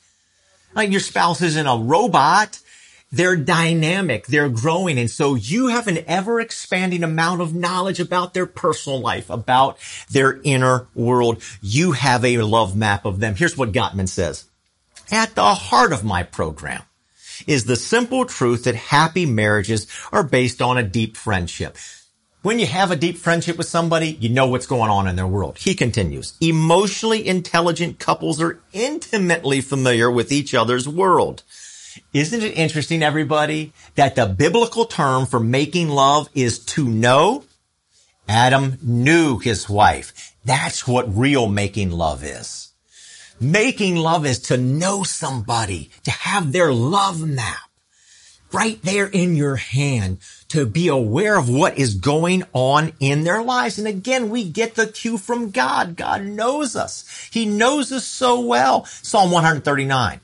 Like 0.74 0.90
your 0.90 1.00
spouse 1.00 1.42
isn't 1.42 1.66
a 1.66 1.76
robot. 1.76 2.60
They're 3.10 3.36
dynamic. 3.36 4.26
They're 4.26 4.50
growing. 4.50 4.98
And 4.98 5.10
so 5.10 5.34
you 5.34 5.68
have 5.68 5.88
an 5.88 6.04
ever 6.06 6.40
expanding 6.40 7.02
amount 7.02 7.40
of 7.40 7.54
knowledge 7.54 8.00
about 8.00 8.34
their 8.34 8.46
personal 8.46 9.00
life, 9.00 9.30
about 9.30 9.78
their 10.10 10.40
inner 10.44 10.86
world. 10.94 11.42
You 11.62 11.92
have 11.92 12.24
a 12.24 12.38
love 12.38 12.76
map 12.76 13.06
of 13.06 13.20
them. 13.20 13.34
Here's 13.34 13.56
what 13.56 13.72
Gottman 13.72 14.08
says. 14.08 14.44
At 15.10 15.34
the 15.34 15.54
heart 15.54 15.92
of 15.92 16.04
my 16.04 16.22
program 16.22 16.82
is 17.46 17.64
the 17.64 17.76
simple 17.76 18.26
truth 18.26 18.64
that 18.64 18.74
happy 18.74 19.24
marriages 19.24 19.86
are 20.12 20.22
based 20.22 20.60
on 20.60 20.76
a 20.76 20.82
deep 20.82 21.16
friendship. 21.16 21.78
When 22.48 22.58
you 22.58 22.64
have 22.64 22.90
a 22.90 22.96
deep 22.96 23.18
friendship 23.18 23.58
with 23.58 23.68
somebody, 23.68 24.12
you 24.20 24.30
know 24.30 24.46
what's 24.46 24.66
going 24.66 24.90
on 24.90 25.06
in 25.06 25.16
their 25.16 25.26
world. 25.26 25.58
He 25.58 25.74
continues, 25.74 26.32
emotionally 26.40 27.28
intelligent 27.28 27.98
couples 27.98 28.40
are 28.40 28.58
intimately 28.72 29.60
familiar 29.60 30.10
with 30.10 30.32
each 30.32 30.54
other's 30.54 30.88
world. 30.88 31.42
Isn't 32.14 32.42
it 32.42 32.56
interesting, 32.56 33.02
everybody, 33.02 33.74
that 33.96 34.14
the 34.14 34.24
biblical 34.24 34.86
term 34.86 35.26
for 35.26 35.38
making 35.38 35.90
love 35.90 36.30
is 36.32 36.58
to 36.60 36.88
know? 36.88 37.44
Adam 38.26 38.78
knew 38.80 39.38
his 39.38 39.68
wife. 39.68 40.34
That's 40.42 40.88
what 40.88 41.14
real 41.14 41.48
making 41.48 41.90
love 41.90 42.24
is. 42.24 42.72
Making 43.38 43.96
love 43.96 44.24
is 44.24 44.38
to 44.44 44.56
know 44.56 45.02
somebody, 45.02 45.90
to 46.04 46.10
have 46.10 46.52
their 46.52 46.72
love 46.72 47.20
map 47.20 47.68
right 48.52 48.80
there 48.82 49.06
in 49.06 49.36
your 49.36 49.56
hand 49.56 50.16
to 50.48 50.64
be 50.64 50.88
aware 50.88 51.38
of 51.38 51.48
what 51.48 51.78
is 51.78 51.94
going 51.94 52.42
on 52.52 52.92
in 53.00 53.24
their 53.24 53.42
lives. 53.42 53.78
And 53.78 53.86
again, 53.86 54.30
we 54.30 54.48
get 54.48 54.74
the 54.74 54.86
cue 54.86 55.18
from 55.18 55.50
God. 55.50 55.96
God 55.96 56.24
knows 56.24 56.74
us. 56.74 57.28
He 57.30 57.44
knows 57.44 57.92
us 57.92 58.04
so 58.04 58.40
well. 58.40 58.84
Psalm 58.86 59.30
139. 59.30 60.20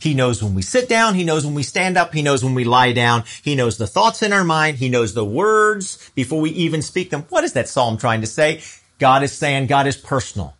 He 0.00 0.14
knows 0.14 0.42
when 0.42 0.54
we 0.54 0.62
sit 0.62 0.88
down. 0.88 1.14
He 1.14 1.24
knows 1.24 1.44
when 1.44 1.54
we 1.54 1.62
stand 1.62 1.96
up. 1.96 2.14
He 2.14 2.22
knows 2.22 2.42
when 2.42 2.54
we 2.54 2.64
lie 2.64 2.92
down. 2.92 3.24
He 3.42 3.54
knows 3.54 3.76
the 3.76 3.86
thoughts 3.86 4.22
in 4.22 4.32
our 4.32 4.44
mind. 4.44 4.78
He 4.78 4.88
knows 4.88 5.14
the 5.14 5.24
words 5.24 6.10
before 6.14 6.40
we 6.40 6.50
even 6.50 6.82
speak 6.82 7.10
them. 7.10 7.26
What 7.28 7.44
is 7.44 7.52
that 7.52 7.68
psalm 7.68 7.98
trying 7.98 8.22
to 8.22 8.26
say? 8.26 8.62
God 8.98 9.22
is 9.22 9.32
saying 9.32 9.66
God 9.66 9.86
is 9.86 9.96
personal. 9.96 10.56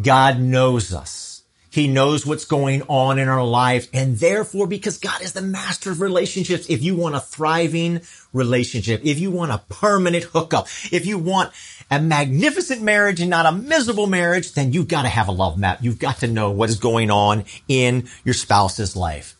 God 0.00 0.40
knows 0.40 0.94
us. 0.94 1.31
He 1.72 1.88
knows 1.88 2.26
what's 2.26 2.44
going 2.44 2.82
on 2.82 3.18
in 3.18 3.28
our 3.28 3.42
life. 3.42 3.88
And 3.94 4.18
therefore, 4.18 4.66
because 4.66 4.98
God 4.98 5.22
is 5.22 5.32
the 5.32 5.40
master 5.40 5.90
of 5.90 6.02
relationships, 6.02 6.66
if 6.68 6.82
you 6.82 6.94
want 6.94 7.14
a 7.14 7.20
thriving 7.20 8.02
relationship, 8.34 9.00
if 9.04 9.18
you 9.18 9.30
want 9.30 9.52
a 9.52 9.62
permanent 9.70 10.24
hookup, 10.24 10.68
if 10.92 11.06
you 11.06 11.16
want 11.16 11.50
a 11.90 11.98
magnificent 11.98 12.82
marriage 12.82 13.20
and 13.20 13.30
not 13.30 13.46
a 13.46 13.52
miserable 13.52 14.06
marriage, 14.06 14.52
then 14.52 14.74
you've 14.74 14.86
got 14.86 15.02
to 15.02 15.08
have 15.08 15.28
a 15.28 15.32
love 15.32 15.58
map. 15.58 15.78
You've 15.80 15.98
got 15.98 16.18
to 16.18 16.26
know 16.26 16.50
what 16.50 16.68
is 16.68 16.78
going 16.78 17.10
on 17.10 17.44
in 17.68 18.06
your 18.22 18.34
spouse's 18.34 18.94
life. 18.94 19.34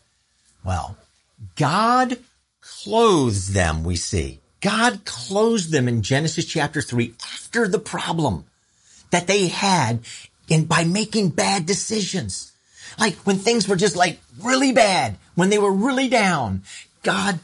Well, 0.65 0.97
God 1.55 2.17
clothes 2.61 3.53
them, 3.53 3.83
we 3.83 3.95
see. 3.95 4.39
God 4.59 5.05
clothes 5.05 5.69
them 5.69 5.87
in 5.87 6.01
Genesis 6.01 6.45
chapter 6.45 6.81
three 6.81 7.13
after 7.21 7.67
the 7.67 7.77
problem 7.77 8.45
that 9.11 9.27
they 9.27 9.49
had 9.49 9.99
in 10.53 10.65
by 10.65 10.83
making 10.83 11.29
bad 11.29 11.65
decisions. 11.65 12.51
Like 12.99 13.15
when 13.25 13.37
things 13.37 13.67
were 13.67 13.75
just 13.75 13.95
like 13.95 14.19
really 14.41 14.71
bad, 14.71 15.17
when 15.35 15.49
they 15.49 15.57
were 15.57 15.71
really 15.71 16.07
down, 16.07 16.63
God, 17.01 17.39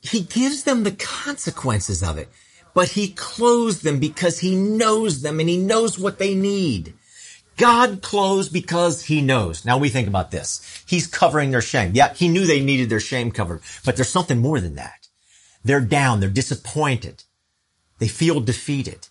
He 0.00 0.20
gives 0.20 0.64
them 0.64 0.82
the 0.82 0.92
consequences 0.92 2.02
of 2.02 2.18
it, 2.18 2.28
but 2.74 2.90
He 2.90 3.08
clothes 3.08 3.80
them 3.80 3.98
because 3.98 4.40
He 4.40 4.54
knows 4.54 5.22
them 5.22 5.40
and 5.40 5.48
He 5.48 5.56
knows 5.56 5.98
what 5.98 6.18
they 6.18 6.34
need. 6.34 6.94
God 7.56 8.02
clothes 8.02 8.48
because 8.48 9.06
He 9.06 9.22
knows. 9.22 9.64
Now 9.64 9.78
we 9.78 9.88
think 9.88 10.08
about 10.08 10.30
this. 10.30 10.84
He's 10.86 11.06
covering 11.06 11.50
their 11.50 11.62
shame. 11.62 11.92
Yeah, 11.94 12.12
He 12.12 12.28
knew 12.28 12.46
they 12.46 12.60
needed 12.60 12.90
their 12.90 13.00
shame 13.00 13.30
covered, 13.30 13.62
but 13.84 13.96
there's 13.96 14.08
something 14.08 14.38
more 14.38 14.60
than 14.60 14.74
that. 14.74 15.08
They're 15.64 15.80
down. 15.80 16.20
They're 16.20 16.28
disappointed. 16.28 17.24
They 17.98 18.08
feel 18.08 18.40
defeated. 18.40 19.08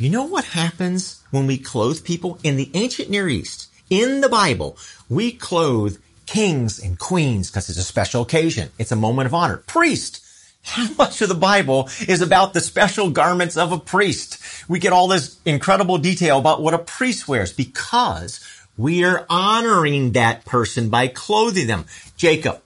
You 0.00 0.08
know 0.08 0.24
what 0.24 0.46
happens 0.46 1.22
when 1.30 1.46
we 1.46 1.58
clothe 1.58 2.04
people? 2.04 2.38
In 2.42 2.56
the 2.56 2.70
ancient 2.72 3.10
Near 3.10 3.28
East, 3.28 3.70
in 3.90 4.22
the 4.22 4.30
Bible, 4.30 4.78
we 5.10 5.30
clothe 5.30 5.98
kings 6.24 6.78
and 6.82 6.98
queens 6.98 7.50
because 7.50 7.68
it's 7.68 7.78
a 7.78 7.82
special 7.82 8.22
occasion. 8.22 8.70
It's 8.78 8.92
a 8.92 8.96
moment 8.96 9.26
of 9.26 9.34
honor. 9.34 9.58
Priest. 9.58 10.24
How 10.62 10.90
much 10.98 11.20
of 11.20 11.28
the 11.28 11.34
Bible 11.34 11.90
is 12.08 12.22
about 12.22 12.54
the 12.54 12.62
special 12.62 13.10
garments 13.10 13.58
of 13.58 13.72
a 13.72 13.78
priest? 13.78 14.42
We 14.70 14.78
get 14.78 14.94
all 14.94 15.06
this 15.06 15.38
incredible 15.44 15.98
detail 15.98 16.38
about 16.38 16.62
what 16.62 16.72
a 16.72 16.78
priest 16.78 17.28
wears 17.28 17.52
because 17.52 18.40
we 18.78 19.04
are 19.04 19.26
honoring 19.28 20.12
that 20.12 20.46
person 20.46 20.88
by 20.88 21.08
clothing 21.08 21.66
them. 21.66 21.84
Jacob, 22.16 22.62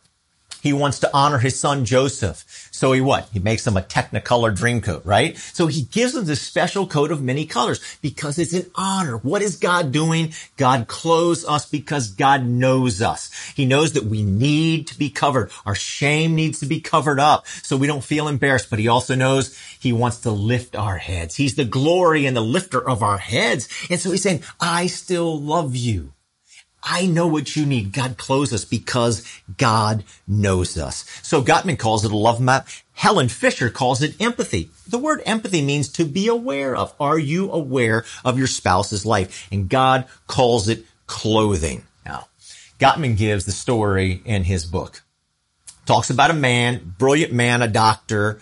he 0.64 0.72
wants 0.72 1.00
to 1.00 1.10
honor 1.12 1.36
his 1.36 1.60
son 1.60 1.84
Joseph. 1.84 2.70
So 2.72 2.92
he 2.92 3.02
what? 3.02 3.28
He 3.34 3.38
makes 3.38 3.66
him 3.66 3.76
a 3.76 3.82
technicolor 3.82 4.56
dream 4.56 4.80
coat, 4.80 5.04
right? 5.04 5.36
So 5.36 5.66
he 5.66 5.82
gives 5.82 6.14
him 6.14 6.24
this 6.24 6.40
special 6.40 6.86
coat 6.86 7.12
of 7.12 7.22
many 7.22 7.44
colors 7.44 7.98
because 8.00 8.38
it's 8.38 8.54
an 8.54 8.70
honor. 8.74 9.18
What 9.18 9.42
is 9.42 9.56
God 9.56 9.92
doing? 9.92 10.32
God 10.56 10.88
clothes 10.88 11.44
us 11.44 11.68
because 11.68 12.08
God 12.12 12.46
knows 12.46 13.02
us. 13.02 13.30
He 13.54 13.66
knows 13.66 13.92
that 13.92 14.04
we 14.04 14.22
need 14.22 14.86
to 14.86 14.98
be 14.98 15.10
covered. 15.10 15.50
Our 15.66 15.74
shame 15.74 16.34
needs 16.34 16.60
to 16.60 16.66
be 16.66 16.80
covered 16.80 17.20
up 17.20 17.46
so 17.46 17.76
we 17.76 17.86
don't 17.86 18.02
feel 18.02 18.26
embarrassed, 18.26 18.70
but 18.70 18.78
he 18.78 18.88
also 18.88 19.14
knows 19.14 19.54
he 19.78 19.92
wants 19.92 20.20
to 20.20 20.30
lift 20.30 20.74
our 20.74 20.96
heads. 20.96 21.34
He's 21.34 21.56
the 21.56 21.66
glory 21.66 22.24
and 22.24 22.34
the 22.34 22.40
lifter 22.40 22.80
of 22.80 23.02
our 23.02 23.18
heads. 23.18 23.68
And 23.90 24.00
so 24.00 24.12
he's 24.12 24.22
saying, 24.22 24.42
I 24.58 24.86
still 24.86 25.38
love 25.38 25.76
you. 25.76 26.13
I 26.84 27.06
know 27.06 27.26
what 27.26 27.56
you 27.56 27.64
need. 27.64 27.92
God 27.92 28.18
clothes 28.18 28.52
us 28.52 28.64
because 28.64 29.26
God 29.56 30.04
knows 30.28 30.76
us. 30.76 31.04
So 31.22 31.42
Gottman 31.42 31.78
calls 31.78 32.04
it 32.04 32.12
a 32.12 32.16
love 32.16 32.40
map. 32.40 32.68
Helen 32.92 33.28
Fisher 33.28 33.70
calls 33.70 34.02
it 34.02 34.20
empathy. 34.20 34.70
The 34.86 34.98
word 34.98 35.22
empathy 35.24 35.62
means 35.62 35.88
to 35.92 36.04
be 36.04 36.28
aware 36.28 36.76
of. 36.76 36.94
Are 37.00 37.18
you 37.18 37.50
aware 37.50 38.04
of 38.24 38.38
your 38.38 38.46
spouse's 38.46 39.06
life? 39.06 39.48
And 39.50 39.68
God 39.68 40.06
calls 40.26 40.68
it 40.68 40.84
clothing. 41.06 41.84
Now, 42.04 42.28
Gottman 42.78 43.16
gives 43.16 43.46
the 43.46 43.52
story 43.52 44.20
in 44.24 44.44
his 44.44 44.66
book. 44.66 45.02
Talks 45.86 46.10
about 46.10 46.30
a 46.30 46.34
man, 46.34 46.94
brilliant 46.98 47.32
man, 47.32 47.62
a 47.62 47.68
doctor, 47.68 48.40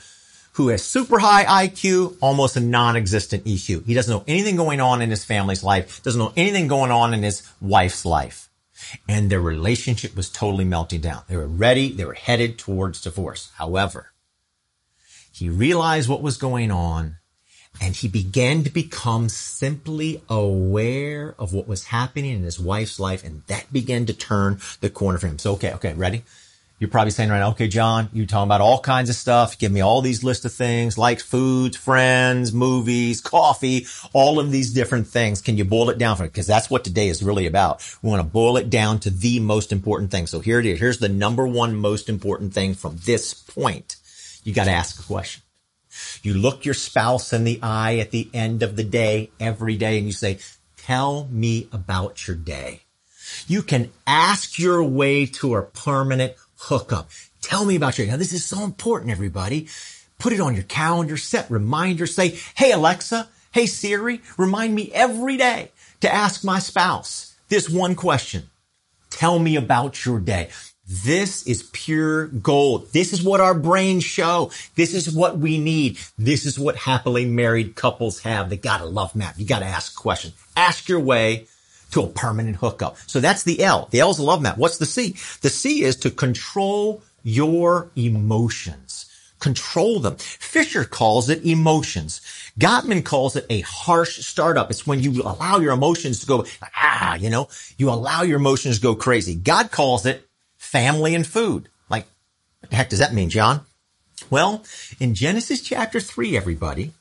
who 0.53 0.69
has 0.69 0.83
super 0.83 1.19
high 1.19 1.67
IQ, 1.67 2.17
almost 2.21 2.57
a 2.57 2.61
non-existent 2.61 3.45
EQ. 3.45 3.87
He 3.87 3.95
doesn't 3.95 4.13
know 4.13 4.25
anything 4.27 4.57
going 4.57 4.81
on 4.81 5.01
in 5.01 5.11
his 5.11 5.25
family's 5.25 5.65
life, 5.65 6.03
doesn't 6.03 6.19
know 6.19 6.33
anything 6.37 6.69
going 6.69 6.91
on 6.91 7.15
in 7.15 7.23
his 7.23 7.43
wife's 7.61 8.05
life. 8.05 8.49
and 9.09 9.31
their 9.31 9.41
relationship 9.41 10.17
was 10.17 10.29
totally 10.29 10.65
melting 10.65 11.01
down. 11.01 11.23
They 11.29 11.37
were 11.37 11.47
ready. 11.47 11.93
They 11.93 12.05
were 12.05 12.15
headed 12.15 12.59
towards 12.59 13.01
divorce. 13.01 13.51
However, 13.57 14.13
he 15.33 15.49
realized 15.49 16.09
what 16.09 16.23
was 16.23 16.37
going 16.37 16.71
on 16.71 17.17
and 17.81 17.97
he 17.97 18.09
began 18.09 18.65
to 18.65 18.71
become 18.71 19.29
simply 19.29 20.23
aware 20.29 21.35
of 21.39 21.55
what 21.55 21.67
was 21.67 21.87
happening 21.87 22.33
in 22.33 22.43
his 22.43 22.61
wife's 22.61 23.01
life. 23.01 23.25
And 23.25 23.43
that 23.47 23.73
began 23.73 24.05
to 24.07 24.13
turn 24.13 24.61
the 24.81 24.91
corner 24.91 25.19
for 25.19 25.27
him. 25.27 25.39
So, 25.39 25.53
okay, 25.53 25.73
okay, 25.75 25.95
ready? 25.95 26.23
You're 26.83 26.91
probably 26.91 27.13
saying 27.13 27.31
right 27.31 27.39
now, 27.39 27.51
okay, 27.51 27.69
John, 27.69 28.09
you're 28.13 28.27
talking 28.27 28.49
about 28.49 28.61
all 28.61 28.81
kinds 28.81 29.09
of 29.09 29.15
stuff. 29.15 29.57
Give 29.57 29.71
me 29.71 29.83
all 29.83 30.03
these 30.03 30.25
list 30.25 30.45
of 30.45 30.53
things 30.53 30.99
like 30.99 31.21
foods, 31.21 31.77
friends, 31.77 32.53
movies, 32.53 33.21
coffee, 33.21 33.87
all 34.13 34.41
of 34.41 34.51
these 34.51 34.73
different 34.73 35.07
things. 35.07 35.41
Can 35.41 35.57
you 35.57 35.65
boil 35.65 35.91
it 35.91 35.99
down 35.99 36.17
for 36.17 36.25
me? 36.25 36.29
Because 36.31 36.49
that's 36.49 36.69
what 36.69 36.83
today 36.83 37.07
is 37.07 37.23
really 37.23 37.47
about. 37.47 37.89
We 38.03 38.11
want 38.11 38.19
to 38.19 38.29
boil 38.29 38.57
it 38.57 38.69
down 38.69 38.99
to 38.99 39.11
the 39.11 39.39
most 39.39 39.71
important 39.71 40.11
thing. 40.11 40.27
So 40.27 40.41
here 40.41 40.59
it 40.59 40.67
is. 40.67 40.81
Here's 40.81 40.99
the 40.99 41.09
number 41.09 41.47
one 41.47 41.77
most 41.77 42.09
important 42.09 42.53
thing 42.53 42.75
from 42.75 42.97
this 43.05 43.33
point. 43.33 43.95
You 44.43 44.53
got 44.53 44.65
to 44.65 44.73
ask 44.73 44.99
a 44.99 45.07
question. 45.07 45.45
You 46.25 46.35
look 46.35 46.65
your 46.65 46.75
spouse 46.75 47.33
in 47.33 47.45
the 47.45 47.61
eye 47.63 47.99
at 47.99 48.11
the 48.11 48.29
end 48.35 48.65
of 48.65 48.75
the 48.75 48.83
day, 48.83 49.31
every 49.39 49.77
day, 49.77 49.99
and 49.99 50.07
you 50.09 50.13
say, 50.13 50.41
tell 50.79 51.29
me 51.31 51.69
about 51.71 52.27
your 52.27 52.37
day. 52.37 52.81
You 53.47 53.63
can 53.63 53.93
ask 54.05 54.59
your 54.59 54.83
way 54.83 55.27
to 55.27 55.55
a 55.55 55.63
permanent 55.63 56.35
hookup. 56.63 57.11
Tell 57.41 57.65
me 57.65 57.77
about 57.77 57.99
your, 57.99 58.07
day. 58.07 58.13
now 58.13 58.17
this 58.17 58.33
is 58.33 58.45
so 58.45 58.63
important, 58.65 59.11
everybody. 59.11 59.69
Put 60.19 60.33
it 60.33 60.41
on 60.41 60.55
your 60.55 60.65
calendar, 60.65 61.17
set 61.17 61.51
reminders, 61.51 62.15
say, 62.15 62.39
Hey 62.55 62.73
Alexa, 62.73 63.29
Hey 63.53 63.67
Siri, 63.67 64.21
remind 64.39 64.75
me 64.75 64.91
every 64.95 65.37
day 65.37 65.73
to 66.01 66.13
ask 66.13 66.45
my 66.45 66.59
spouse 66.59 67.35
this 67.49 67.69
one 67.69 67.95
question. 67.95 68.49
Tell 69.11 69.39
me 69.39 69.57
about 69.57 70.07
your 70.07 70.21
day. 70.21 70.49
This 70.87 71.47
is 71.47 71.69
pure 71.73 72.29
gold. 72.29 72.93
This 72.93 73.13
is 73.13 73.23
what 73.23 73.41
our 73.41 73.55
brains 73.55 74.05
show. 74.05 74.51
This 74.75 74.95
is 74.95 75.15
what 75.15 75.39
we 75.39 75.59
need. 75.59 75.99
This 76.17 76.47
is 76.47 76.59
what 76.59 76.77
happily 76.77 77.25
married 77.25 77.75
couples 77.75 78.21
have. 78.21 78.51
They 78.51 78.57
got 78.57 78.81
a 78.81 78.87
love 78.87 79.15
map. 79.15 79.35
You 79.39 79.47
got 79.47 79.61
to 79.61 79.67
ask 79.67 79.95
questions. 79.95 80.35
Ask 80.57 80.89
your 80.89 81.01
way 81.01 81.47
to 81.93 82.03
a 82.03 82.09
permanent 82.09 82.57
hookup. 82.57 82.97
So 83.07 83.21
that's 83.21 83.45
the 83.45 83.63
L. 83.63 83.89
The 83.91 84.01
L 84.01 84.11
is 84.11 84.19
a 84.19 84.25
love 84.25 84.43
map. 84.43 84.59
What's 84.59 84.79
the 84.79 84.87
C? 84.87 85.17
The 85.41 85.49
C 85.49 85.85
is 85.85 85.97
to 85.97 86.11
control 86.11 87.03
your 87.23 87.91
emotions. 87.97 89.07
Control 89.39 89.99
them. 89.99 90.17
Fisher 90.17 90.85
calls 90.85 91.29
it 91.29 91.45
emotions. 91.45 92.21
Gottman 92.59 93.05
calls 93.05 93.35
it 93.35 93.47
a 93.51 93.61
harsh 93.63 94.25
startup. 94.25 94.71
It's 94.71 94.87
when 94.87 95.01
you 95.01 95.23
allow 95.23 95.59
your 95.59 95.73
emotions 95.73 96.21
to 96.21 96.27
go, 96.27 96.47
ah, 96.77 97.15
you 97.17 97.29
know, 97.29 97.49
you 97.77 97.91
allow 97.91 98.23
your 98.23 98.39
emotions 98.39 98.77
to 98.77 98.83
go 98.83 98.95
crazy. 98.95 99.35
God 99.35 99.71
calls 99.71 100.07
it 100.07 100.29
family 100.59 101.15
and 101.15 101.27
food. 101.27 101.69
Like, 101.91 102.07
what 102.61 102.71
the 102.71 102.77
heck 102.77 102.91
does 102.91 103.01
that 103.01 103.15
mean, 103.15 103.31
John? 103.31 103.63
Well, 104.31 104.65
in 105.01 105.15
Genesis 105.15 105.61
chapter 105.61 105.99
three, 105.99 106.37
everybody, 106.37 106.93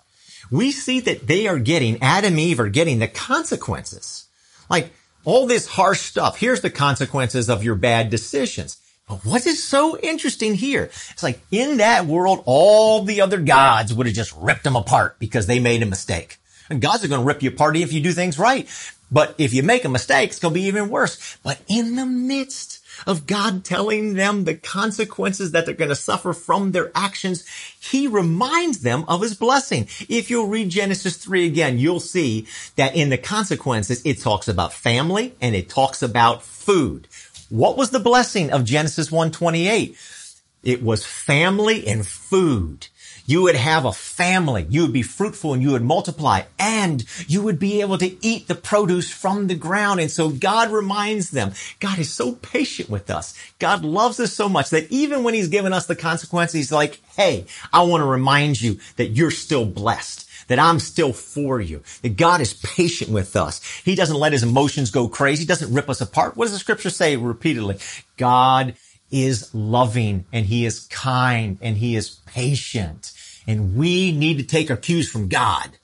we 0.49 0.71
see 0.71 0.99
that 1.01 1.27
they 1.27 1.47
are 1.47 1.59
getting, 1.59 2.01
Adam 2.01 2.33
and 2.33 2.39
Eve 2.39 2.59
are 2.59 2.69
getting 2.69 2.97
the 2.97 3.07
consequences 3.07 4.27
like 4.71 4.91
all 5.25 5.45
this 5.45 5.67
harsh 5.67 5.99
stuff. 5.99 6.39
Here's 6.39 6.61
the 6.61 6.71
consequences 6.71 7.49
of 7.49 7.63
your 7.63 7.75
bad 7.75 8.09
decisions. 8.09 8.77
But 9.07 9.25
what 9.25 9.45
is 9.45 9.61
so 9.61 9.99
interesting 9.99 10.55
here? 10.55 10.85
It's 10.85 11.21
like 11.21 11.41
in 11.51 11.77
that 11.77 12.05
world, 12.05 12.41
all 12.45 13.03
the 13.03 13.21
other 13.21 13.39
gods 13.39 13.93
would 13.93 14.07
have 14.07 14.15
just 14.15 14.33
ripped 14.37 14.63
them 14.63 14.77
apart 14.77 15.19
because 15.19 15.45
they 15.45 15.59
made 15.59 15.83
a 15.83 15.85
mistake. 15.85 16.37
And 16.69 16.81
gods 16.81 17.03
are 17.03 17.09
going 17.09 17.19
to 17.21 17.27
rip 17.27 17.43
you 17.43 17.49
apart 17.49 17.75
if 17.75 17.91
you 17.91 17.99
do 17.99 18.13
things 18.13 18.39
right. 18.39 18.69
But 19.11 19.35
if 19.37 19.53
you 19.53 19.61
make 19.61 19.83
a 19.83 19.89
mistake, 19.89 20.29
it's 20.29 20.39
going 20.39 20.53
to 20.53 20.59
be 20.59 20.67
even 20.67 20.89
worse. 20.89 21.37
But 21.43 21.59
in 21.67 21.97
the 21.97 22.05
midst 22.05 22.80
of 23.05 23.27
God 23.27 23.63
telling 23.63 24.13
them 24.13 24.43
the 24.43 24.55
consequences 24.55 25.51
that 25.51 25.65
they're 25.65 25.75
going 25.75 25.89
to 25.89 25.95
suffer 25.95 26.33
from 26.33 26.71
their 26.71 26.91
actions, 26.95 27.45
he 27.79 28.07
reminds 28.07 28.79
them 28.79 29.05
of 29.07 29.21
his 29.21 29.35
blessing. 29.35 29.87
If 30.09 30.29
you'll 30.29 30.47
read 30.47 30.69
Genesis 30.69 31.17
3 31.17 31.45
again, 31.45 31.77
you'll 31.77 31.99
see 31.99 32.47
that 32.75 32.95
in 32.95 33.09
the 33.09 33.17
consequences, 33.17 34.01
it 34.05 34.19
talks 34.19 34.47
about 34.47 34.73
family 34.73 35.35
and 35.41 35.55
it 35.55 35.69
talks 35.69 36.01
about 36.01 36.43
food. 36.43 37.07
What 37.49 37.77
was 37.77 37.89
the 37.89 37.99
blessing 37.99 38.51
of 38.51 38.63
Genesis 38.63 39.11
128? 39.11 39.97
It 40.63 40.83
was 40.83 41.05
family 41.05 41.87
and 41.87 42.05
food. 42.05 42.87
You 43.31 43.43
would 43.43 43.55
have 43.55 43.85
a 43.85 43.93
family. 43.93 44.67
You 44.69 44.81
would 44.81 44.91
be 44.91 45.03
fruitful 45.03 45.53
and 45.53 45.63
you 45.63 45.71
would 45.71 45.83
multiply 45.83 46.41
and 46.59 47.05
you 47.29 47.41
would 47.41 47.59
be 47.59 47.79
able 47.79 47.97
to 47.97 48.25
eat 48.25 48.49
the 48.49 48.55
produce 48.55 49.09
from 49.09 49.47
the 49.47 49.55
ground. 49.55 50.01
And 50.01 50.11
so 50.11 50.27
God 50.27 50.69
reminds 50.69 51.29
them, 51.29 51.53
God 51.79 51.97
is 51.97 52.11
so 52.11 52.33
patient 52.33 52.89
with 52.89 53.09
us. 53.09 53.33
God 53.57 53.85
loves 53.85 54.19
us 54.19 54.33
so 54.33 54.49
much 54.49 54.71
that 54.71 54.91
even 54.91 55.23
when 55.23 55.33
he's 55.33 55.47
given 55.47 55.71
us 55.71 55.85
the 55.85 55.95
consequences, 55.95 56.55
he's 56.55 56.71
like, 56.73 56.99
Hey, 57.15 57.45
I 57.71 57.83
want 57.83 58.01
to 58.01 58.05
remind 58.05 58.61
you 58.61 58.79
that 58.97 59.11
you're 59.11 59.31
still 59.31 59.65
blessed 59.65 60.27
that 60.47 60.59
I'm 60.59 60.79
still 60.79 61.13
for 61.13 61.61
you, 61.61 61.81
that 62.01 62.17
God 62.17 62.41
is 62.41 62.53
patient 62.55 63.09
with 63.09 63.37
us. 63.37 63.63
He 63.85 63.95
doesn't 63.95 64.17
let 64.17 64.33
his 64.33 64.43
emotions 64.43 64.91
go 64.91 65.07
crazy. 65.07 65.43
He 65.43 65.47
doesn't 65.47 65.73
rip 65.73 65.89
us 65.89 66.01
apart. 66.01 66.35
What 66.35 66.45
does 66.45 66.51
the 66.51 66.59
scripture 66.59 66.89
say 66.89 67.15
repeatedly? 67.15 67.77
God 68.17 68.75
is 69.11 69.53
loving 69.53 70.25
and 70.33 70.45
he 70.45 70.65
is 70.65 70.87
kind 70.87 71.57
and 71.61 71.77
he 71.77 71.95
is 71.95 72.09
patient. 72.25 73.13
And 73.47 73.75
we 73.75 74.11
need 74.11 74.37
to 74.37 74.43
take 74.43 74.69
our 74.69 74.77
cues 74.77 75.09
from 75.09 75.27
God. 75.27 75.77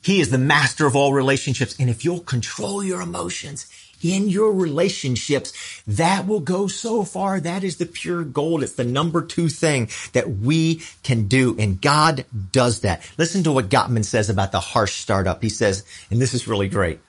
He 0.00 0.20
is 0.20 0.30
the 0.30 0.38
master 0.38 0.86
of 0.86 0.96
all 0.96 1.12
relationships. 1.12 1.76
And 1.78 1.90
if 1.90 2.04
you'll 2.04 2.20
control 2.20 2.82
your 2.82 3.00
emotions 3.00 3.66
in 4.02 4.28
your 4.28 4.52
relationships, 4.52 5.82
that 5.86 6.26
will 6.26 6.40
go 6.40 6.68
so 6.68 7.02
far. 7.04 7.40
That 7.40 7.64
is 7.64 7.76
the 7.76 7.86
pure 7.86 8.22
gold. 8.22 8.62
It's 8.62 8.74
the 8.74 8.84
number 8.84 9.22
two 9.22 9.48
thing 9.48 9.88
that 10.12 10.30
we 10.30 10.82
can 11.02 11.26
do. 11.26 11.56
And 11.58 11.80
God 11.80 12.24
does 12.52 12.80
that. 12.80 13.02
Listen 13.18 13.42
to 13.42 13.52
what 13.52 13.68
Gottman 13.68 14.04
says 14.04 14.30
about 14.30 14.52
the 14.52 14.60
harsh 14.60 14.94
startup. 14.94 15.42
He 15.42 15.48
says, 15.48 15.84
and 16.10 16.20
this 16.20 16.34
is 16.34 16.48
really 16.48 16.68
great. 16.68 17.00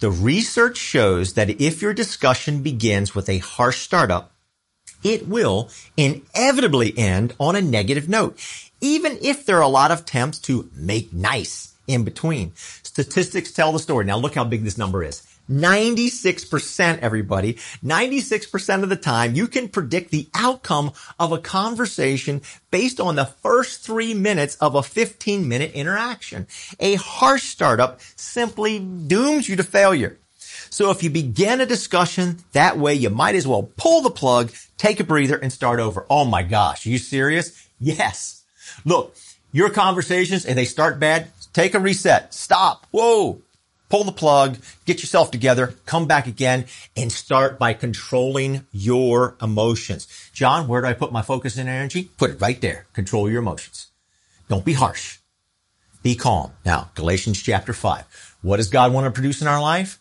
The 0.00 0.10
research 0.10 0.76
shows 0.76 1.34
that 1.34 1.60
if 1.60 1.82
your 1.82 1.94
discussion 1.94 2.62
begins 2.62 3.14
with 3.14 3.28
a 3.28 3.38
harsh 3.38 3.78
startup, 3.78 4.32
it 5.02 5.28
will 5.28 5.70
inevitably 5.96 6.96
end 6.96 7.34
on 7.38 7.56
a 7.56 7.62
negative 7.62 8.08
note 8.08 8.38
even 8.80 9.18
if 9.22 9.46
there 9.46 9.58
are 9.58 9.62
a 9.62 9.68
lot 9.68 9.90
of 9.90 10.00
attempts 10.00 10.38
to 10.40 10.70
make 10.74 11.12
nice 11.12 11.74
in 11.86 12.04
between. 12.04 12.52
Statistics 12.54 13.52
tell 13.52 13.72
the 13.72 13.78
story. 13.78 14.04
Now 14.04 14.18
look 14.18 14.34
how 14.34 14.44
big 14.44 14.62
this 14.62 14.78
number 14.78 15.02
is. 15.02 15.22
96% 15.50 16.98
everybody, 16.98 17.54
96% 17.54 18.82
of 18.82 18.88
the 18.88 18.96
time 18.96 19.34
you 19.34 19.48
can 19.48 19.68
predict 19.68 20.10
the 20.10 20.28
outcome 20.34 20.92
of 21.18 21.32
a 21.32 21.38
conversation 21.38 22.42
based 22.70 23.00
on 23.00 23.16
the 23.16 23.24
first 23.24 23.82
three 23.82 24.12
minutes 24.12 24.56
of 24.56 24.74
a 24.74 24.82
15 24.82 25.48
minute 25.48 25.72
interaction. 25.72 26.46
A 26.78 26.96
harsh 26.96 27.44
startup 27.44 28.00
simply 28.16 28.78
dooms 28.78 29.48
you 29.48 29.56
to 29.56 29.62
failure. 29.62 30.18
So 30.70 30.90
if 30.90 31.02
you 31.02 31.08
begin 31.08 31.62
a 31.62 31.66
discussion 31.66 32.38
that 32.52 32.78
way, 32.78 32.94
you 32.94 33.08
might 33.08 33.34
as 33.34 33.46
well 33.46 33.70
pull 33.76 34.02
the 34.02 34.10
plug, 34.10 34.52
take 34.76 35.00
a 35.00 35.04
breather 35.04 35.36
and 35.36 35.52
start 35.52 35.80
over. 35.80 36.06
Oh 36.10 36.26
my 36.26 36.42
gosh. 36.42 36.84
You 36.84 36.98
serious? 36.98 37.68
Yes. 37.80 38.37
Look, 38.84 39.14
your 39.52 39.70
conversations 39.70 40.44
and 40.44 40.56
they 40.56 40.64
start 40.64 41.00
bad, 41.00 41.30
take 41.52 41.74
a 41.74 41.80
reset. 41.80 42.34
Stop. 42.34 42.86
Whoa. 42.90 43.42
Pull 43.88 44.04
the 44.04 44.12
plug, 44.12 44.58
get 44.84 45.00
yourself 45.00 45.30
together, 45.30 45.74
come 45.86 46.06
back 46.06 46.26
again 46.26 46.66
and 46.94 47.10
start 47.10 47.58
by 47.58 47.72
controlling 47.72 48.66
your 48.70 49.34
emotions. 49.40 50.06
John, 50.34 50.68
where 50.68 50.82
do 50.82 50.88
I 50.88 50.92
put 50.92 51.10
my 51.10 51.22
focus 51.22 51.56
and 51.56 51.70
energy? 51.70 52.10
Put 52.18 52.32
it 52.32 52.40
right 52.40 52.60
there. 52.60 52.86
Control 52.92 53.30
your 53.30 53.40
emotions. 53.40 53.86
Don't 54.48 54.64
be 54.64 54.74
harsh. 54.74 55.18
Be 56.02 56.14
calm. 56.14 56.52
Now, 56.66 56.90
Galatians 56.94 57.42
chapter 57.42 57.72
five. 57.72 58.04
What 58.42 58.58
does 58.58 58.68
God 58.68 58.92
want 58.92 59.06
to 59.06 59.10
produce 59.10 59.40
in 59.40 59.48
our 59.48 59.60
life? 59.60 59.98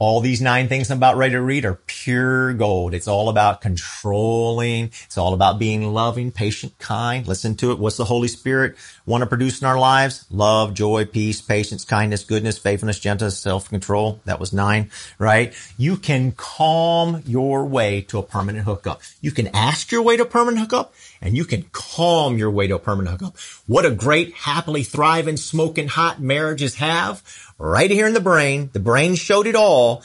All 0.00 0.20
these 0.20 0.40
nine 0.40 0.68
things 0.68 0.90
I'm 0.90 0.98
about 0.98 1.16
ready 1.16 1.32
to 1.34 1.40
read 1.40 1.64
are 1.64 1.78
pure 1.86 2.52
gold. 2.52 2.94
It's 2.94 3.06
all 3.06 3.28
about 3.28 3.60
controlling. 3.60 4.86
It's 4.86 5.16
all 5.16 5.34
about 5.34 5.60
being 5.60 5.94
loving, 5.94 6.32
patient, 6.32 6.76
kind. 6.78 7.28
Listen 7.28 7.54
to 7.56 7.70
it. 7.70 7.78
What's 7.78 7.96
the 7.96 8.04
Holy 8.04 8.26
Spirit 8.26 8.74
want 9.06 9.22
to 9.22 9.26
produce 9.26 9.60
in 9.60 9.68
our 9.68 9.78
lives? 9.78 10.26
Love, 10.30 10.74
joy, 10.74 11.04
peace, 11.04 11.40
patience, 11.40 11.84
kindness, 11.84 12.24
goodness, 12.24 12.58
faithfulness, 12.58 12.98
gentleness, 12.98 13.38
self-control. 13.38 14.20
That 14.24 14.40
was 14.40 14.52
nine, 14.52 14.90
right? 15.18 15.54
You 15.78 15.96
can 15.96 16.32
calm 16.32 17.22
your 17.24 17.64
way 17.64 18.00
to 18.02 18.18
a 18.18 18.22
permanent 18.24 18.64
hookup. 18.64 19.00
You 19.20 19.30
can 19.30 19.46
ask 19.54 19.92
your 19.92 20.02
way 20.02 20.16
to 20.16 20.24
a 20.24 20.26
permanent 20.26 20.58
hookup 20.58 20.92
and 21.24 21.34
you 21.34 21.46
can 21.46 21.64
calm 21.72 22.36
your 22.36 22.50
way 22.50 22.66
to 22.66 22.76
a 22.76 22.78
permanent 22.78 23.18
hookup. 23.18 23.36
What 23.66 23.86
a 23.86 23.90
great, 23.90 24.34
happily 24.34 24.82
thriving, 24.82 25.38
smoking 25.38 25.88
hot 25.88 26.20
marriages 26.20 26.74
have 26.76 27.22
right 27.58 27.90
here 27.90 28.06
in 28.06 28.12
the 28.12 28.20
brain. 28.20 28.68
The 28.74 28.78
brain 28.78 29.14
showed 29.14 29.46
it 29.46 29.56
all 29.56 30.02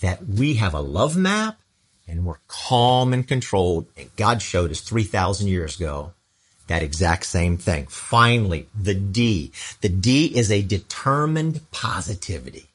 that 0.00 0.24
we 0.24 0.54
have 0.54 0.72
a 0.72 0.80
love 0.80 1.16
map 1.16 1.58
and 2.06 2.24
we're 2.24 2.38
calm 2.46 3.12
and 3.12 3.26
controlled. 3.26 3.86
And 3.98 4.14
God 4.14 4.40
showed 4.40 4.70
us 4.70 4.80
3,000 4.80 5.48
years 5.48 5.78
ago 5.78 6.12
that 6.68 6.84
exact 6.84 7.26
same 7.26 7.56
thing. 7.56 7.86
Finally, 7.88 8.68
the 8.80 8.94
D. 8.94 9.50
The 9.80 9.88
D 9.88 10.26
is 10.26 10.52
a 10.52 10.62
determined 10.62 11.68
positivity. 11.72 12.68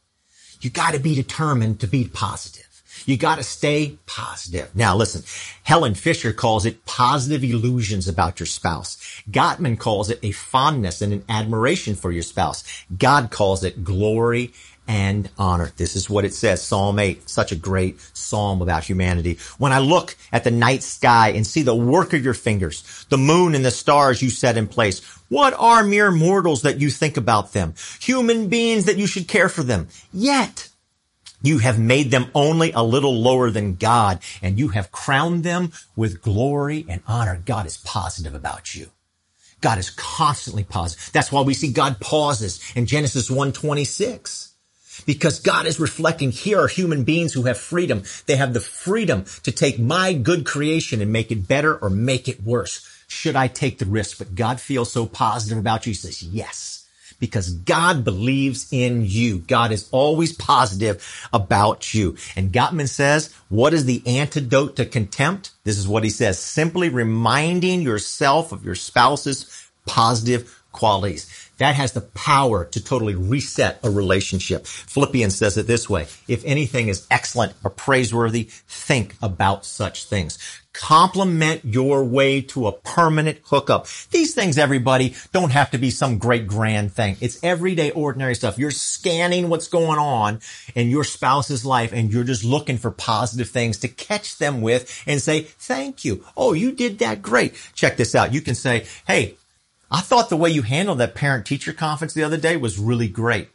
You 0.60 0.70
got 0.70 0.94
to 0.94 1.00
be 1.00 1.16
determined 1.16 1.80
to 1.80 1.88
be 1.88 2.06
positive. 2.06 2.75
You 3.06 3.18
got 3.18 3.36
to 3.38 3.44
stay 3.44 3.98
positive. 4.06 4.76
Now 4.76 4.96
listen, 4.96 5.24
Helen 5.64 5.96
Fisher 5.96 6.34
calls 6.34 6.66
it 6.66 6.86
positive 6.86 7.44
illusions 7.44 8.08
about 8.08 8.40
your 8.40 8.48
spouse. 8.48 8.98
Gottman 9.30 9.78
calls 9.80 10.10
it 10.10 10.20
a 10.24 10.32
fondness 10.32 11.02
and 11.02 11.14
an 11.14 11.24
admiration 11.30 11.96
for 11.96 12.12
your 12.12 12.24
spouse. 12.24 12.64
God 12.98 13.32
calls 13.32 13.64
it 13.64 13.84
glory 13.84 14.54
and 14.88 15.30
honor. 15.38 15.72
This 15.78 15.96
is 15.96 16.10
what 16.10 16.26
it 16.26 16.34
says. 16.34 16.62
Psalm 16.62 17.00
8, 17.00 17.30
such 17.30 17.52
a 17.52 17.56
great 17.56 18.00
psalm 18.14 18.62
about 18.62 18.84
humanity. 18.84 19.40
When 19.58 19.72
I 19.72 19.80
look 19.80 20.16
at 20.32 20.44
the 20.44 20.52
night 20.52 20.84
sky 20.84 21.30
and 21.30 21.46
see 21.46 21.64
the 21.64 21.76
work 21.76 22.14
of 22.14 22.24
your 22.24 22.34
fingers, 22.34 23.06
the 23.10 23.18
moon 23.18 23.56
and 23.56 23.66
the 23.66 23.72
stars 23.72 24.22
you 24.22 24.30
set 24.30 24.58
in 24.58 24.68
place, 24.68 25.04
what 25.30 25.54
are 25.58 25.84
mere 25.84 26.12
mortals 26.12 26.62
that 26.64 26.80
you 26.80 26.90
think 26.90 27.18
about 27.18 27.54
them? 27.54 27.74
Human 28.00 28.48
beings 28.48 28.86
that 28.86 28.98
you 28.98 29.08
should 29.08 29.28
care 29.28 29.50
for 29.50 29.64
them. 29.64 29.88
Yet, 30.14 30.70
you 31.46 31.60
have 31.60 31.80
made 31.80 32.12
them 32.12 32.28
only 32.34 32.72
a 32.72 32.84
little 32.84 33.14
lower 33.14 33.50
than 33.52 33.76
God, 33.76 34.20
and 34.42 34.58
you 34.58 34.70
have 34.70 34.92
crowned 34.92 35.44
them 35.44 35.72
with 35.96 36.22
glory 36.22 36.86
and 36.90 37.02
honor. 37.08 37.42
God 37.46 37.66
is 37.66 37.78
positive 37.78 38.34
about 38.34 38.76
you. 38.76 38.90
God 39.62 39.78
is 39.78 39.90
constantly 39.90 40.64
positive. 40.64 41.12
That's 41.12 41.32
why 41.32 41.42
we 41.42 41.54
see 41.54 41.72
God 41.72 42.00
pauses 42.00 42.62
in 42.76 42.86
Genesis 42.86 43.30
126. 43.30 44.52
Because 45.06 45.40
God 45.40 45.66
is 45.66 45.80
reflecting 45.80 46.32
here 46.32 46.62
are 46.62 46.68
human 46.68 47.04
beings 47.04 47.34
who 47.34 47.44
have 47.44 47.58
freedom. 47.58 48.04
They 48.28 48.38
have 48.38 48.54
the 48.54 48.62
freedom 48.62 49.26
to 49.44 49.52
take 49.52 49.78
my 49.78 50.14
good 50.14 50.46
creation 50.46 51.02
and 51.02 51.12
make 51.12 51.32
it 51.32 51.48
better 51.48 51.76
or 51.76 51.90
make 51.90 52.28
it 52.30 52.44
worse. 52.44 52.88
Should 53.08 53.36
I 53.36 53.48
take 53.48 53.78
the 53.78 53.86
risk? 53.86 54.20
But 54.20 54.36
God 54.36 54.62
feels 54.62 54.92
so 54.92 55.06
positive 55.06 55.58
about 55.58 55.86
you. 55.86 55.92
He 55.92 55.96
says, 55.96 56.24
yes 56.24 56.75
because 57.20 57.50
God 57.50 58.04
believes 58.04 58.68
in 58.72 59.06
you. 59.06 59.40
God 59.40 59.72
is 59.72 59.90
always 59.92 60.34
positive 60.34 61.28
about 61.34 61.94
you. 61.94 62.18
And 62.36 62.52
Gottman 62.52 62.90
says, 62.90 63.34
what 63.50 63.74
is 63.74 63.86
the 63.86 64.02
antidote 64.06 64.76
to 64.76 64.86
contempt? 64.86 65.52
This 65.64 65.78
is 65.78 65.88
what 65.88 66.04
he 66.04 66.10
says, 66.10 66.40
simply 66.40 66.90
reminding 66.90 67.82
yourself 67.82 68.52
of 68.52 68.66
your 68.66 68.76
spouse's 68.76 69.70
positive 69.86 70.64
qualities. 70.72 71.45
That 71.58 71.76
has 71.76 71.94
the 71.94 72.02
power 72.02 72.66
to 72.66 72.84
totally 72.84 73.16
reset 73.16 73.80
a 73.84 73.90
relationship. 73.90 74.68
Philippians 74.68 75.36
says 75.36 75.58
it 75.58 75.68
this 75.68 75.90
way. 75.90 76.08
If 76.28 76.44
anything 76.46 76.90
is 76.90 77.08
excellent 77.10 77.54
or 77.64 77.70
praiseworthy, 77.70 78.44
think 78.44 79.16
about 79.22 79.66
such 79.66 80.06
things. 80.06 80.38
Compliment 80.74 81.64
your 81.64 82.04
way 82.04 82.42
to 82.42 82.68
a 82.68 82.74
permanent 82.74 83.40
hookup. 83.46 83.88
These 84.12 84.36
things, 84.36 84.58
everybody, 84.58 85.16
don't 85.32 85.54
have 85.54 85.72
to 85.72 85.78
be 85.78 85.90
some 85.90 86.18
great 86.18 86.48
grand 86.48 86.92
thing. 86.92 87.16
It's 87.22 87.42
everyday 87.42 87.92
ordinary 87.92 88.36
stuff. 88.36 88.60
You're 88.60 88.72
scanning 88.72 89.48
what's 89.48 89.70
going 89.70 90.00
on 90.00 90.42
in 90.76 90.90
your 90.90 91.06
spouse's 91.06 91.64
life 91.64 91.94
and 91.94 92.12
you're 92.12 92.26
just 92.26 92.44
looking 92.44 92.78
for 92.78 92.92
positive 92.92 93.50
things 93.50 93.78
to 93.80 93.88
catch 93.88 94.38
them 94.38 94.62
with 94.62 95.02
and 95.08 95.22
say, 95.22 95.44
thank 95.44 96.04
you. 96.04 96.26
Oh, 96.36 96.52
you 96.52 96.74
did 96.74 97.00
that 97.00 97.22
great. 97.22 97.56
Check 97.74 97.96
this 97.96 98.14
out. 98.14 98.34
You 98.34 98.42
can 98.42 98.56
say, 98.56 98.86
Hey, 99.08 99.36
I 99.96 100.02
thought 100.02 100.28
the 100.28 100.36
way 100.36 100.50
you 100.50 100.62
handled 100.62 100.98
that 100.98 101.16
parent 101.16 101.46
teacher 101.46 101.72
conference 101.72 102.14
the 102.14 102.24
other 102.24 102.36
day 102.36 102.58
was 102.58 102.78
really 102.78 103.08
great. 103.08 103.48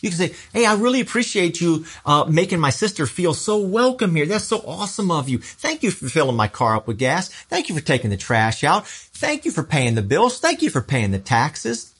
You 0.00 0.10
can 0.10 0.16
say, 0.16 0.34
Hey, 0.52 0.64
I 0.64 0.74
really 0.74 1.00
appreciate 1.00 1.60
you 1.60 1.86
uh, 2.06 2.24
making 2.28 2.60
my 2.60 2.70
sister 2.70 3.04
feel 3.04 3.34
so 3.34 3.58
welcome 3.58 4.14
here. 4.14 4.24
That's 4.24 4.44
so 4.44 4.62
awesome 4.64 5.10
of 5.10 5.28
you. 5.28 5.38
Thank 5.38 5.82
you 5.82 5.90
for 5.90 6.08
filling 6.08 6.36
my 6.36 6.46
car 6.46 6.76
up 6.76 6.86
with 6.86 7.00
gas. 7.00 7.30
Thank 7.30 7.68
you 7.68 7.74
for 7.74 7.80
taking 7.80 8.10
the 8.10 8.16
trash 8.16 8.62
out. 8.62 8.86
Thank 8.86 9.44
you 9.44 9.50
for 9.50 9.64
paying 9.64 9.96
the 9.96 10.02
bills. 10.02 10.38
Thank 10.38 10.62
you 10.62 10.70
for 10.70 10.82
paying 10.82 11.10
the 11.10 11.18
taxes. 11.18 11.92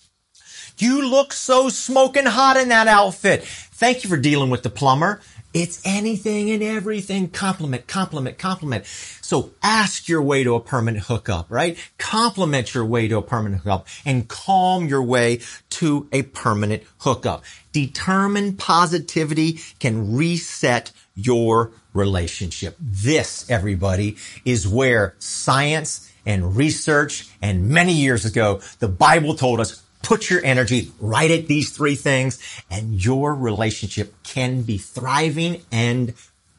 You 0.78 1.04
look 1.04 1.32
so 1.32 1.68
smoking 1.68 2.26
hot 2.26 2.56
in 2.56 2.68
that 2.68 2.86
outfit. 2.86 3.42
Thank 3.42 4.04
you 4.04 4.10
for 4.10 4.16
dealing 4.16 4.50
with 4.50 4.62
the 4.62 4.70
plumber. 4.70 5.20
It's 5.54 5.80
anything 5.84 6.50
and 6.50 6.62
everything. 6.62 7.28
Compliment, 7.28 7.86
compliment, 7.86 8.38
compliment. 8.38 8.86
So 9.20 9.50
ask 9.62 10.08
your 10.08 10.22
way 10.22 10.44
to 10.44 10.54
a 10.54 10.60
permanent 10.60 11.04
hookup, 11.04 11.50
right? 11.50 11.76
Compliment 11.98 12.74
your 12.74 12.84
way 12.84 13.08
to 13.08 13.18
a 13.18 13.22
permanent 13.22 13.62
hookup 13.62 13.86
and 14.06 14.28
calm 14.28 14.88
your 14.88 15.02
way 15.02 15.40
to 15.70 16.08
a 16.12 16.22
permanent 16.22 16.84
hookup. 16.98 17.44
Determined 17.72 18.58
positivity 18.58 19.60
can 19.78 20.14
reset 20.16 20.92
your 21.14 21.72
relationship. 21.92 22.76
This, 22.80 23.48
everybody, 23.50 24.16
is 24.44 24.66
where 24.66 25.14
science 25.18 26.10
and 26.24 26.56
research 26.56 27.28
and 27.42 27.68
many 27.68 27.92
years 27.92 28.24
ago, 28.24 28.60
the 28.78 28.88
Bible 28.88 29.34
told 29.34 29.60
us 29.60 29.82
Put 30.02 30.30
your 30.30 30.44
energy 30.44 30.90
right 31.00 31.30
at 31.30 31.46
these 31.46 31.70
three 31.70 31.94
things 31.94 32.38
and 32.70 33.02
your 33.04 33.34
relationship 33.34 34.14
can 34.22 34.62
be 34.62 34.78
thriving 34.78 35.62
and 35.70 36.14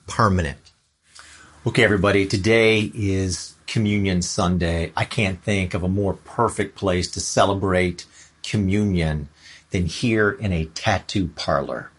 permanent. 0.07 0.57
Okay, 1.65 1.83
everybody, 1.83 2.25
today 2.25 2.91
is 2.93 3.55
Communion 3.67 4.21
Sunday. 4.21 4.91
I 4.95 5.05
can't 5.05 5.41
think 5.41 5.73
of 5.73 5.83
a 5.83 5.87
more 5.87 6.13
perfect 6.13 6.75
place 6.75 7.09
to 7.11 7.19
celebrate 7.19 8.05
communion 8.43 9.29
than 9.71 9.85
here 9.85 10.31
in 10.31 10.51
a 10.51 10.65
tattoo 10.65 11.29
parlor 11.29 11.91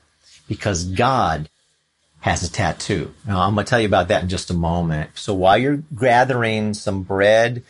because 0.47 0.85
God 0.85 1.49
has 2.21 2.43
a 2.43 2.51
tattoo. 2.51 3.13
Now, 3.27 3.41
I'm 3.41 3.55
going 3.55 3.67
to 3.67 3.71
tell 3.71 3.81
you 3.81 3.87
about 3.87 4.09
that 4.09 4.23
in 4.23 4.29
just 4.29 4.51
a 4.51 4.55
moment. 4.55 5.11
So 5.15 5.35
while 5.35 5.59
you're 5.59 5.83
gathering 5.99 6.73
some 6.73 7.03
bread, 7.03 7.63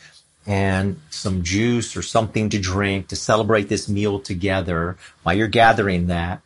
and 0.46 1.00
some 1.10 1.42
juice 1.42 1.96
or 1.96 2.02
something 2.02 2.48
to 2.50 2.58
drink 2.58 3.08
to 3.08 3.16
celebrate 3.16 3.68
this 3.68 3.88
meal 3.88 4.20
together 4.20 4.96
while 5.22 5.34
you're 5.34 5.48
gathering 5.48 6.06
that, 6.08 6.42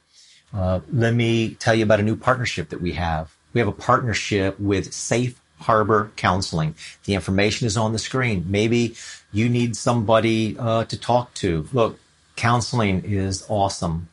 uh, 0.55 0.81
let 0.93 1.15
me 1.15 1.55
tell 1.55 1.75
you 1.75 1.85
about 1.85 2.01
a 2.01 2.05
new 2.05 2.17
partnership 2.17 2.69
that 2.71 2.81
we 2.81 2.93
have. 2.93 3.35
We 3.53 3.61
have 3.61 3.69
a 3.69 3.73
partnership 3.73 4.59
with 4.61 4.93
Safe 4.93 5.41
Harbor 5.61 6.11
Counseling. 6.17 6.75
The 7.05 7.15
information 7.15 7.67
is 7.67 7.77
on 7.77 7.93
the 7.93 7.99
screen. 7.99 8.45
Maybe 8.49 8.95
you 9.33 9.49
need 9.49 9.77
somebody 9.77 10.57
uh, 10.59 10.85
to 10.85 10.99
talk 10.99 11.35
to. 11.35 11.69
Look, 11.73 11.99
counseling 12.37 13.03
is 13.05 13.45
awesome. 13.49 14.09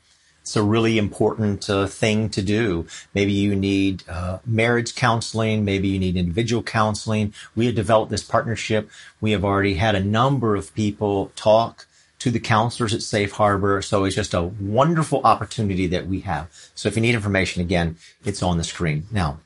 It's 0.45 0.55
a 0.55 0.61
really 0.61 0.99
important 0.99 1.67
uh, 1.71 1.87
thing 1.87 2.29
to 2.29 2.41
do. 2.43 2.85
Maybe 3.15 3.31
you 3.31 3.55
need 3.55 4.03
uh, 4.07 4.37
marriage 4.45 4.93
counseling. 4.93 5.65
Maybe 5.65 5.87
you 5.87 5.97
need 5.97 6.15
individual 6.15 6.61
counseling. 6.61 7.33
We 7.55 7.65
have 7.65 7.73
developed 7.73 8.11
this 8.11 8.23
partnership. 8.23 8.87
We 9.19 9.31
have 9.31 9.43
already 9.43 9.73
had 9.73 9.95
a 9.95 10.03
number 10.03 10.55
of 10.55 10.71
people 10.75 11.31
talk 11.35 11.87
to 12.19 12.29
the 12.29 12.39
counselors 12.39 12.93
at 12.93 13.01
Safe 13.01 13.31
Harbor. 13.31 13.81
So 13.81 14.03
it's 14.03 14.15
just 14.15 14.35
a 14.35 14.43
wonderful 14.43 15.21
opportunity 15.23 15.87
that 15.87 16.05
we 16.05 16.19
have. 16.19 16.51
So 16.75 16.89
if 16.89 16.95
you 16.95 17.01
need 17.01 17.15
information, 17.15 17.63
again, 17.63 17.97
it's 18.23 18.43
on 18.43 18.59
the 18.59 18.63
screen. 18.63 19.07
Now, 19.11 19.39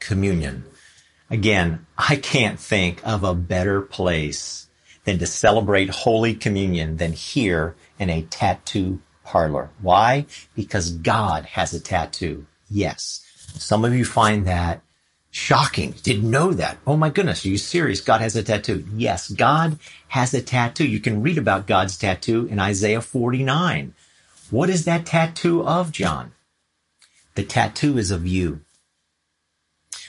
communion. 0.00 0.64
Again, 1.28 1.84
I 1.98 2.16
can't 2.16 2.58
think 2.58 3.06
of 3.06 3.22
a 3.22 3.34
better 3.34 3.82
place 3.82 4.66
than 5.04 5.18
to 5.18 5.26
celebrate 5.26 5.90
Holy 5.90 6.32
Communion 6.32 6.96
than 6.96 7.12
here 7.12 7.76
in 7.98 8.08
a 8.08 8.22
tattoo 8.22 9.00
parlor. 9.26 9.70
Why? 9.82 10.24
Because 10.54 10.92
God 10.92 11.44
has 11.44 11.74
a 11.74 11.80
tattoo. 11.80 12.46
Yes. 12.70 13.22
Some 13.58 13.84
of 13.84 13.94
you 13.94 14.04
find 14.04 14.46
that 14.46 14.80
shocking. 15.30 15.94
Didn't 16.02 16.30
know 16.30 16.52
that. 16.54 16.78
Oh 16.86 16.96
my 16.96 17.10
goodness. 17.10 17.44
Are 17.44 17.48
you 17.48 17.58
serious? 17.58 18.00
God 18.00 18.20
has 18.22 18.36
a 18.36 18.42
tattoo. 18.42 18.86
Yes. 18.94 19.28
God 19.28 19.78
has 20.08 20.32
a 20.32 20.40
tattoo. 20.40 20.86
You 20.86 21.00
can 21.00 21.22
read 21.22 21.36
about 21.36 21.66
God's 21.66 21.98
tattoo 21.98 22.46
in 22.46 22.58
Isaiah 22.58 23.02
49. 23.02 23.92
What 24.50 24.70
is 24.70 24.84
that 24.84 25.04
tattoo 25.04 25.62
of, 25.66 25.92
John? 25.92 26.32
The 27.34 27.42
tattoo 27.42 27.98
is 27.98 28.10
of 28.10 28.26
you. 28.26 28.60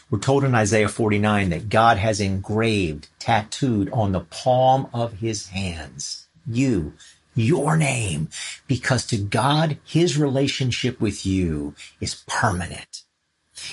We're 0.09 0.19
told 0.19 0.45
in 0.45 0.55
Isaiah 0.55 0.87
49 0.87 1.49
that 1.49 1.67
God 1.67 1.97
has 1.97 2.21
engraved, 2.21 3.09
tattooed 3.19 3.89
on 3.91 4.13
the 4.13 4.21
palm 4.21 4.87
of 4.93 5.13
his 5.13 5.49
hands. 5.49 6.27
You, 6.45 6.93
your 7.37 7.77
name 7.77 8.29
because 8.67 9.05
to 9.07 9.17
God, 9.17 9.77
his 9.83 10.17
relationship 10.17 10.99
with 10.99 11.25
you 11.25 11.75
is 11.99 12.23
permanent. 12.27 13.03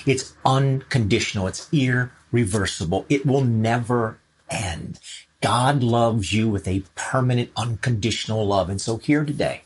It's 0.05 0.33
unconditional. 0.45 1.47
It's 1.47 1.69
irreversible. 1.71 3.05
It 3.09 3.25
will 3.25 3.43
never 3.43 4.19
end. 4.49 4.99
God 5.41 5.83
loves 5.83 6.33
you 6.33 6.49
with 6.49 6.67
a 6.67 6.83
permanent, 6.95 7.51
unconditional 7.55 8.45
love. 8.45 8.69
And 8.69 8.81
so 8.81 8.97
here 8.97 9.23
today, 9.23 9.63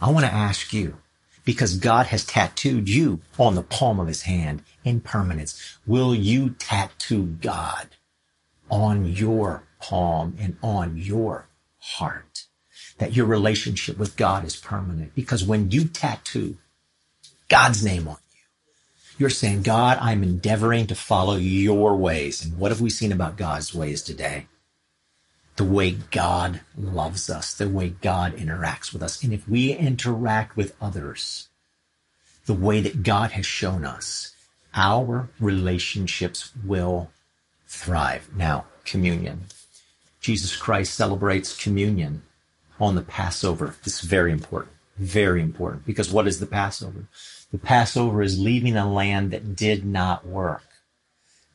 I 0.00 0.10
want 0.10 0.26
to 0.26 0.32
ask 0.32 0.72
you, 0.72 0.98
because 1.44 1.78
God 1.78 2.06
has 2.06 2.24
tattooed 2.24 2.88
you 2.88 3.20
on 3.38 3.54
the 3.54 3.62
palm 3.62 3.98
of 4.00 4.08
his 4.08 4.22
hand 4.22 4.62
in 4.84 5.00
permanence, 5.00 5.78
will 5.86 6.14
you 6.14 6.50
tattoo 6.50 7.36
God 7.40 7.88
on 8.68 9.06
your 9.06 9.62
palm 9.80 10.36
and 10.40 10.56
on 10.62 10.96
your 10.96 11.48
heart? 11.78 12.35
That 12.98 13.14
your 13.14 13.26
relationship 13.26 13.98
with 13.98 14.16
God 14.16 14.44
is 14.44 14.56
permanent. 14.56 15.14
Because 15.14 15.44
when 15.44 15.70
you 15.70 15.84
tattoo 15.84 16.56
God's 17.48 17.84
name 17.84 18.08
on 18.08 18.16
you, 18.32 18.40
you're 19.18 19.30
saying, 19.30 19.62
God, 19.62 19.98
I'm 20.00 20.22
endeavoring 20.22 20.86
to 20.88 20.94
follow 20.94 21.36
your 21.36 21.96
ways. 21.96 22.44
And 22.44 22.58
what 22.58 22.70
have 22.70 22.80
we 22.80 22.90
seen 22.90 23.12
about 23.12 23.36
God's 23.36 23.74
ways 23.74 24.02
today? 24.02 24.46
The 25.56 25.64
way 25.64 25.92
God 26.10 26.60
loves 26.76 27.30
us, 27.30 27.54
the 27.54 27.68
way 27.68 27.90
God 27.90 28.36
interacts 28.36 28.92
with 28.92 29.02
us. 29.02 29.22
And 29.22 29.32
if 29.32 29.48
we 29.48 29.72
interact 29.72 30.56
with 30.56 30.76
others 30.80 31.48
the 32.46 32.54
way 32.54 32.80
that 32.80 33.02
God 33.02 33.32
has 33.32 33.44
shown 33.44 33.84
us, 33.84 34.32
our 34.74 35.28
relationships 35.40 36.52
will 36.64 37.10
thrive. 37.66 38.28
Now, 38.34 38.66
communion. 38.84 39.46
Jesus 40.20 40.56
Christ 40.56 40.94
celebrates 40.94 41.60
communion 41.60 42.22
on 42.80 42.94
the 42.94 43.02
Passover. 43.02 43.74
This 43.84 44.02
is 44.02 44.08
very 44.08 44.32
important. 44.32 44.72
Very 44.98 45.42
important. 45.42 45.86
Because 45.86 46.10
what 46.10 46.26
is 46.26 46.40
the 46.40 46.46
Passover? 46.46 47.06
The 47.52 47.58
Passover 47.58 48.22
is 48.22 48.38
leaving 48.38 48.76
a 48.76 48.90
land 48.90 49.30
that 49.30 49.56
did 49.56 49.84
not 49.84 50.26
work, 50.26 50.64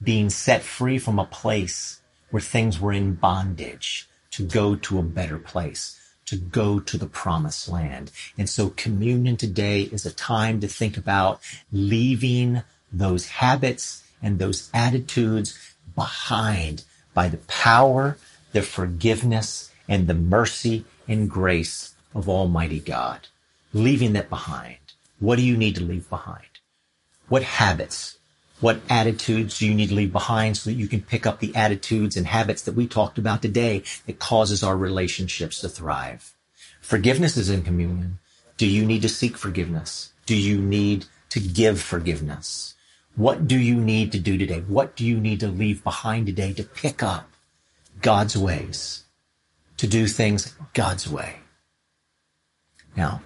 being 0.02 0.30
set 0.30 0.62
free 0.62 0.98
from 0.98 1.20
a 1.20 1.26
place 1.26 2.02
where 2.30 2.42
things 2.42 2.80
were 2.80 2.94
in 2.94 3.16
bondage 3.16 4.08
to 4.32 4.44
go 4.44 4.76
to 4.76 5.00
a 5.00 5.04
better 5.04 5.38
place, 5.38 6.00
to 6.26 6.38
go 6.38 6.80
to 6.80 6.98
the 6.98 7.08
promised 7.08 7.68
land. 7.68 8.12
And 8.38 8.50
so 8.50 8.70
communion 8.70 9.38
today 9.38 9.82
is 9.82 10.06
a 10.06 10.14
time 10.14 10.62
to 10.62 10.68
think 10.68 10.98
about 10.98 11.42
leaving 11.72 12.64
those 12.92 13.28
habits 13.28 14.04
and 14.22 14.40
those 14.40 14.70
attitudes 14.74 15.58
behind 15.96 16.84
by 17.14 17.28
the 17.28 17.38
power, 17.38 18.18
the 18.54 18.62
forgiveness, 18.62 19.72
and 19.88 20.08
the 20.08 20.14
mercy 20.14 20.86
and 21.08 21.30
grace 21.30 21.96
of 22.14 22.30
Almighty 22.30 22.80
God. 22.80 23.28
Leaving 23.74 24.14
that 24.14 24.30
behind. 24.30 24.78
What 25.20 25.38
do 25.38 25.44
you 25.44 25.56
need 25.56 25.76
to 25.76 25.84
leave 25.84 26.10
behind? 26.10 26.46
What 27.30 27.44
habits, 27.44 28.18
what 28.60 28.82
attitudes 28.90 29.60
do 29.60 29.68
you 29.68 29.74
need 29.74 29.90
to 29.90 29.96
leave 29.96 30.12
behind 30.12 30.58
so 30.58 30.70
that 30.70 30.76
you 30.76 30.88
can 30.88 31.02
pick 31.02 31.26
up 31.26 31.40
the 31.40 31.56
attitudes 31.56 32.18
and 32.18 32.28
habits 32.28 32.62
that 32.64 32.76
we 32.76 32.88
talked 32.88 33.18
about 33.18 33.42
today 33.42 33.84
that 34.06 34.20
causes 34.20 34.64
our 34.64 34.76
relationships 34.76 35.62
to 35.62 35.70
thrive? 35.70 36.34
Forgiveness 36.82 37.38
is 37.38 37.50
in 37.50 37.64
communion. 37.64 38.20
Do 38.58 38.68
you 38.68 38.86
need 38.86 39.02
to 39.04 39.10
seek 39.10 39.38
forgiveness? 39.38 40.12
Do 40.26 40.36
you 40.36 40.62
need 40.62 41.06
to 41.30 41.40
give 41.40 41.82
forgiveness? 41.82 42.76
What 43.16 43.48
do 43.48 43.58
you 43.58 43.76
need 43.76 44.12
to 44.12 44.20
do 44.20 44.38
today? 44.38 44.62
What 44.62 44.96
do 44.96 45.06
you 45.06 45.20
need 45.20 45.40
to 45.40 45.48
leave 45.48 45.84
behind 45.84 46.26
today 46.26 46.54
to 46.54 46.64
pick 46.64 47.02
up 47.02 47.30
God's 48.02 48.38
ways, 48.38 49.01
to 49.82 49.88
do 49.88 50.06
things 50.06 50.54
God's 50.76 51.10
way? 51.10 51.38
Now, 52.96 53.24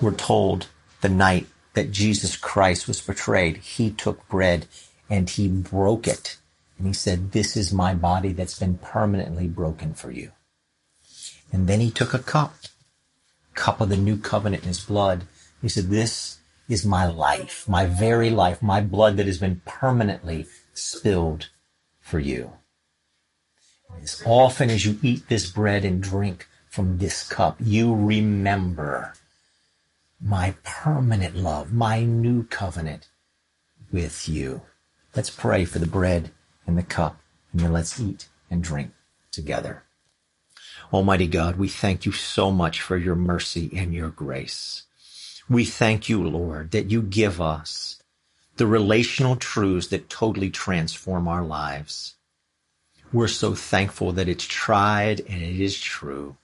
we're 0.00 0.14
told 0.14 0.68
the 1.00 1.08
night 1.08 1.48
that 1.74 1.90
Jesus 1.90 2.36
Christ 2.36 2.86
was 2.86 3.00
betrayed, 3.00 3.56
he 3.56 3.90
took 3.90 4.28
bread 4.28 4.68
and 5.10 5.28
he 5.28 5.48
broke 5.48 6.06
it. 6.06 6.36
And 6.78 6.86
he 6.86 6.92
said, 6.92 7.32
this 7.32 7.56
is 7.56 7.72
my 7.72 7.92
body 7.92 8.32
that's 8.32 8.56
been 8.56 8.78
permanently 8.78 9.48
broken 9.48 9.94
for 9.94 10.12
you. 10.12 10.30
And 11.52 11.66
then 11.66 11.80
he 11.80 11.90
took 11.90 12.14
a 12.14 12.20
cup, 12.20 12.54
cup 13.54 13.80
of 13.80 13.88
the 13.88 13.96
new 13.96 14.18
covenant 14.18 14.62
in 14.62 14.68
his 14.68 14.84
blood. 14.84 15.24
He 15.60 15.68
said, 15.68 15.90
this 15.90 16.38
is 16.68 16.86
my 16.86 17.04
life, 17.04 17.68
my 17.68 17.84
very 17.84 18.30
life, 18.30 18.62
my 18.62 18.80
blood 18.80 19.16
that 19.16 19.26
has 19.26 19.38
been 19.38 19.60
permanently 19.64 20.46
spilled 20.72 21.48
for 22.00 22.20
you. 22.20 22.52
As 24.02 24.22
often 24.24 24.70
as 24.70 24.84
you 24.84 24.98
eat 25.02 25.28
this 25.28 25.50
bread 25.50 25.84
and 25.84 26.02
drink 26.02 26.48
from 26.68 26.98
this 26.98 27.26
cup, 27.26 27.56
you 27.60 27.94
remember 27.94 29.14
my 30.20 30.54
permanent 30.62 31.36
love, 31.36 31.72
my 31.72 32.04
new 32.04 32.44
covenant 32.44 33.08
with 33.92 34.28
you. 34.28 34.62
Let's 35.14 35.30
pray 35.30 35.64
for 35.64 35.78
the 35.78 35.86
bread 35.86 36.30
and 36.66 36.76
the 36.76 36.82
cup, 36.82 37.20
and 37.52 37.60
then 37.60 37.72
let's 37.72 38.00
eat 38.00 38.28
and 38.50 38.62
drink 38.62 38.92
together. 39.30 39.82
Almighty 40.92 41.26
God, 41.26 41.56
we 41.56 41.68
thank 41.68 42.06
you 42.06 42.12
so 42.12 42.50
much 42.50 42.80
for 42.80 42.96
your 42.96 43.16
mercy 43.16 43.70
and 43.74 43.92
your 43.92 44.10
grace. 44.10 44.84
We 45.48 45.64
thank 45.64 46.08
you, 46.08 46.26
Lord, 46.26 46.70
that 46.72 46.90
you 46.90 47.02
give 47.02 47.40
us 47.40 48.02
the 48.56 48.66
relational 48.66 49.36
truths 49.36 49.88
that 49.88 50.08
totally 50.08 50.50
transform 50.50 51.28
our 51.28 51.44
lives. 51.44 52.14
We're 53.12 53.28
so 53.28 53.54
thankful 53.54 54.12
that 54.12 54.28
it's 54.28 54.44
tried 54.44 55.20
and 55.20 55.42
it 55.42 55.60
is 55.60 55.78
true. 55.78 56.36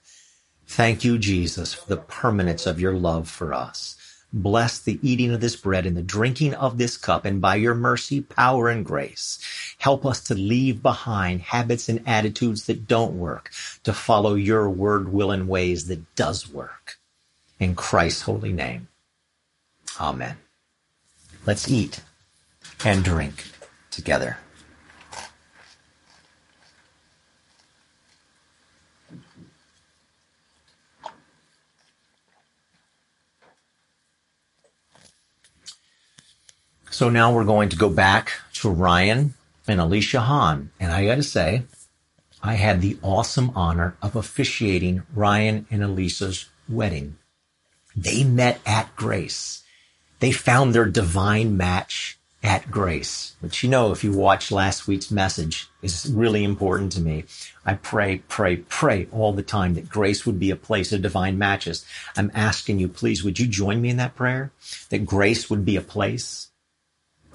Thank 0.67 1.05
you, 1.05 1.19
Jesus, 1.19 1.75
for 1.75 1.89
the 1.89 2.01
permanence 2.01 2.67
of 2.67 2.81
your 2.81 2.95
love 2.95 3.29
for 3.29 3.53
us. 3.53 3.97
Bless 4.33 4.79
the 4.79 4.99
eating 5.03 5.33
of 5.35 5.43
this 5.43 5.57
bread 5.57 5.85
and 5.85 5.95
the 5.95 6.03
drinking 6.03 6.55
of 6.55 6.79
this 6.79 6.97
cup, 6.97 7.27
and 7.27 7.43
by 7.43 7.57
your 7.57 7.75
mercy, 7.75 8.23
power, 8.23 8.71
and 8.71 8.83
grace, 8.83 9.39
help 9.77 10.07
us 10.07 10.23
to 10.23 10.35
leave 10.35 10.83
behind 10.83 11.43
habits 11.43 11.91
and 11.91 12.03
attitudes 12.09 12.65
that 12.65 12.89
don't 12.89 13.19
work, 13.19 13.51
to 13.85 13.93
follow 13.93 14.35
your 14.35 14.71
word, 14.71 15.13
will, 15.13 15.31
and 15.31 15.49
ways 15.49 15.89
that 15.89 16.15
does 16.15 16.49
work. 16.49 16.99
In 17.61 17.75
Christ's 17.75 18.23
holy 18.23 18.55
name. 18.55 18.89
Amen. 20.01 20.39
Let's 21.45 21.71
eat 21.71 22.01
and 22.83 23.05
drink 23.05 23.45
together. 23.91 24.39
So 37.03 37.11
now 37.11 37.35
we're 37.35 37.43
going 37.43 37.69
to 37.71 37.77
go 37.77 37.89
back 37.89 38.31
to 38.53 38.71
Ryan 38.71 39.35
and 39.67 39.81
Alicia 39.81 40.21
Hahn. 40.21 40.71
And 40.79 40.93
I 40.93 41.05
got 41.05 41.17
to 41.17 41.25
say, 41.25 41.65
I 42.41 42.55
had 42.55 42.81
the 42.81 42.97
awesome 43.03 43.51
honor 43.57 43.97
of 44.01 44.15
officiating 44.15 45.03
Ryan 45.13 45.67
and 45.69 45.83
Alicia's 45.83 46.47
wedding. 46.69 47.17
They 47.97 48.23
met 48.23 48.61
at 48.65 48.95
Grace. 48.95 49.65
They 50.21 50.31
found 50.31 50.77
their 50.77 50.85
divine 50.85 51.57
match 51.57 52.21
at 52.41 52.71
Grace, 52.71 53.35
which 53.41 53.65
you 53.65 53.69
know, 53.69 53.91
if 53.91 54.05
you 54.05 54.13
watched 54.13 54.53
last 54.53 54.87
week's 54.87 55.11
message, 55.11 55.69
is 55.83 56.09
really 56.15 56.45
important 56.45 56.93
to 56.93 57.01
me. 57.01 57.25
I 57.67 57.75
pray, 57.75 58.19
pray, 58.29 58.59
pray 58.59 59.09
all 59.11 59.33
the 59.33 59.43
time 59.43 59.75
that 59.75 59.89
Grace 59.89 60.25
would 60.25 60.39
be 60.39 60.53
a 60.53 60.57
place 60.57 60.93
of 60.93 61.03
divine 61.03 61.37
matches. 61.37 61.85
I'm 62.17 62.31
asking 62.33 62.79
you, 62.79 62.87
please, 62.87 63.25
would 63.25 63.41
you 63.41 63.49
join 63.49 63.83
me 63.83 63.89
in 63.89 63.97
that 63.97 64.15
prayer? 64.15 64.53
That 64.91 65.05
Grace 65.05 65.51
would 65.51 65.65
be 65.65 65.75
a 65.75 65.81
place 65.81 66.51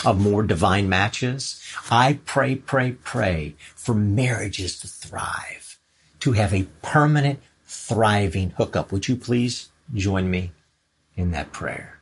of 0.05 0.19
more 0.19 0.43
divine 0.43 0.89
matches. 0.89 1.62
I 1.89 2.19
pray, 2.25 2.55
pray, 2.55 2.93
pray 3.03 3.55
for 3.75 3.95
marriages 3.95 4.79
to 4.79 4.88
thrive, 4.88 5.79
to 6.19 6.33
have 6.33 6.53
a 6.53 6.67
permanent, 6.81 7.39
thriving 7.65 8.51
hookup. 8.51 8.91
Would 8.91 9.07
you 9.07 9.15
please 9.15 9.69
join 9.93 10.29
me 10.29 10.51
in 11.15 11.31
that 11.31 11.51
prayer? 11.51 11.96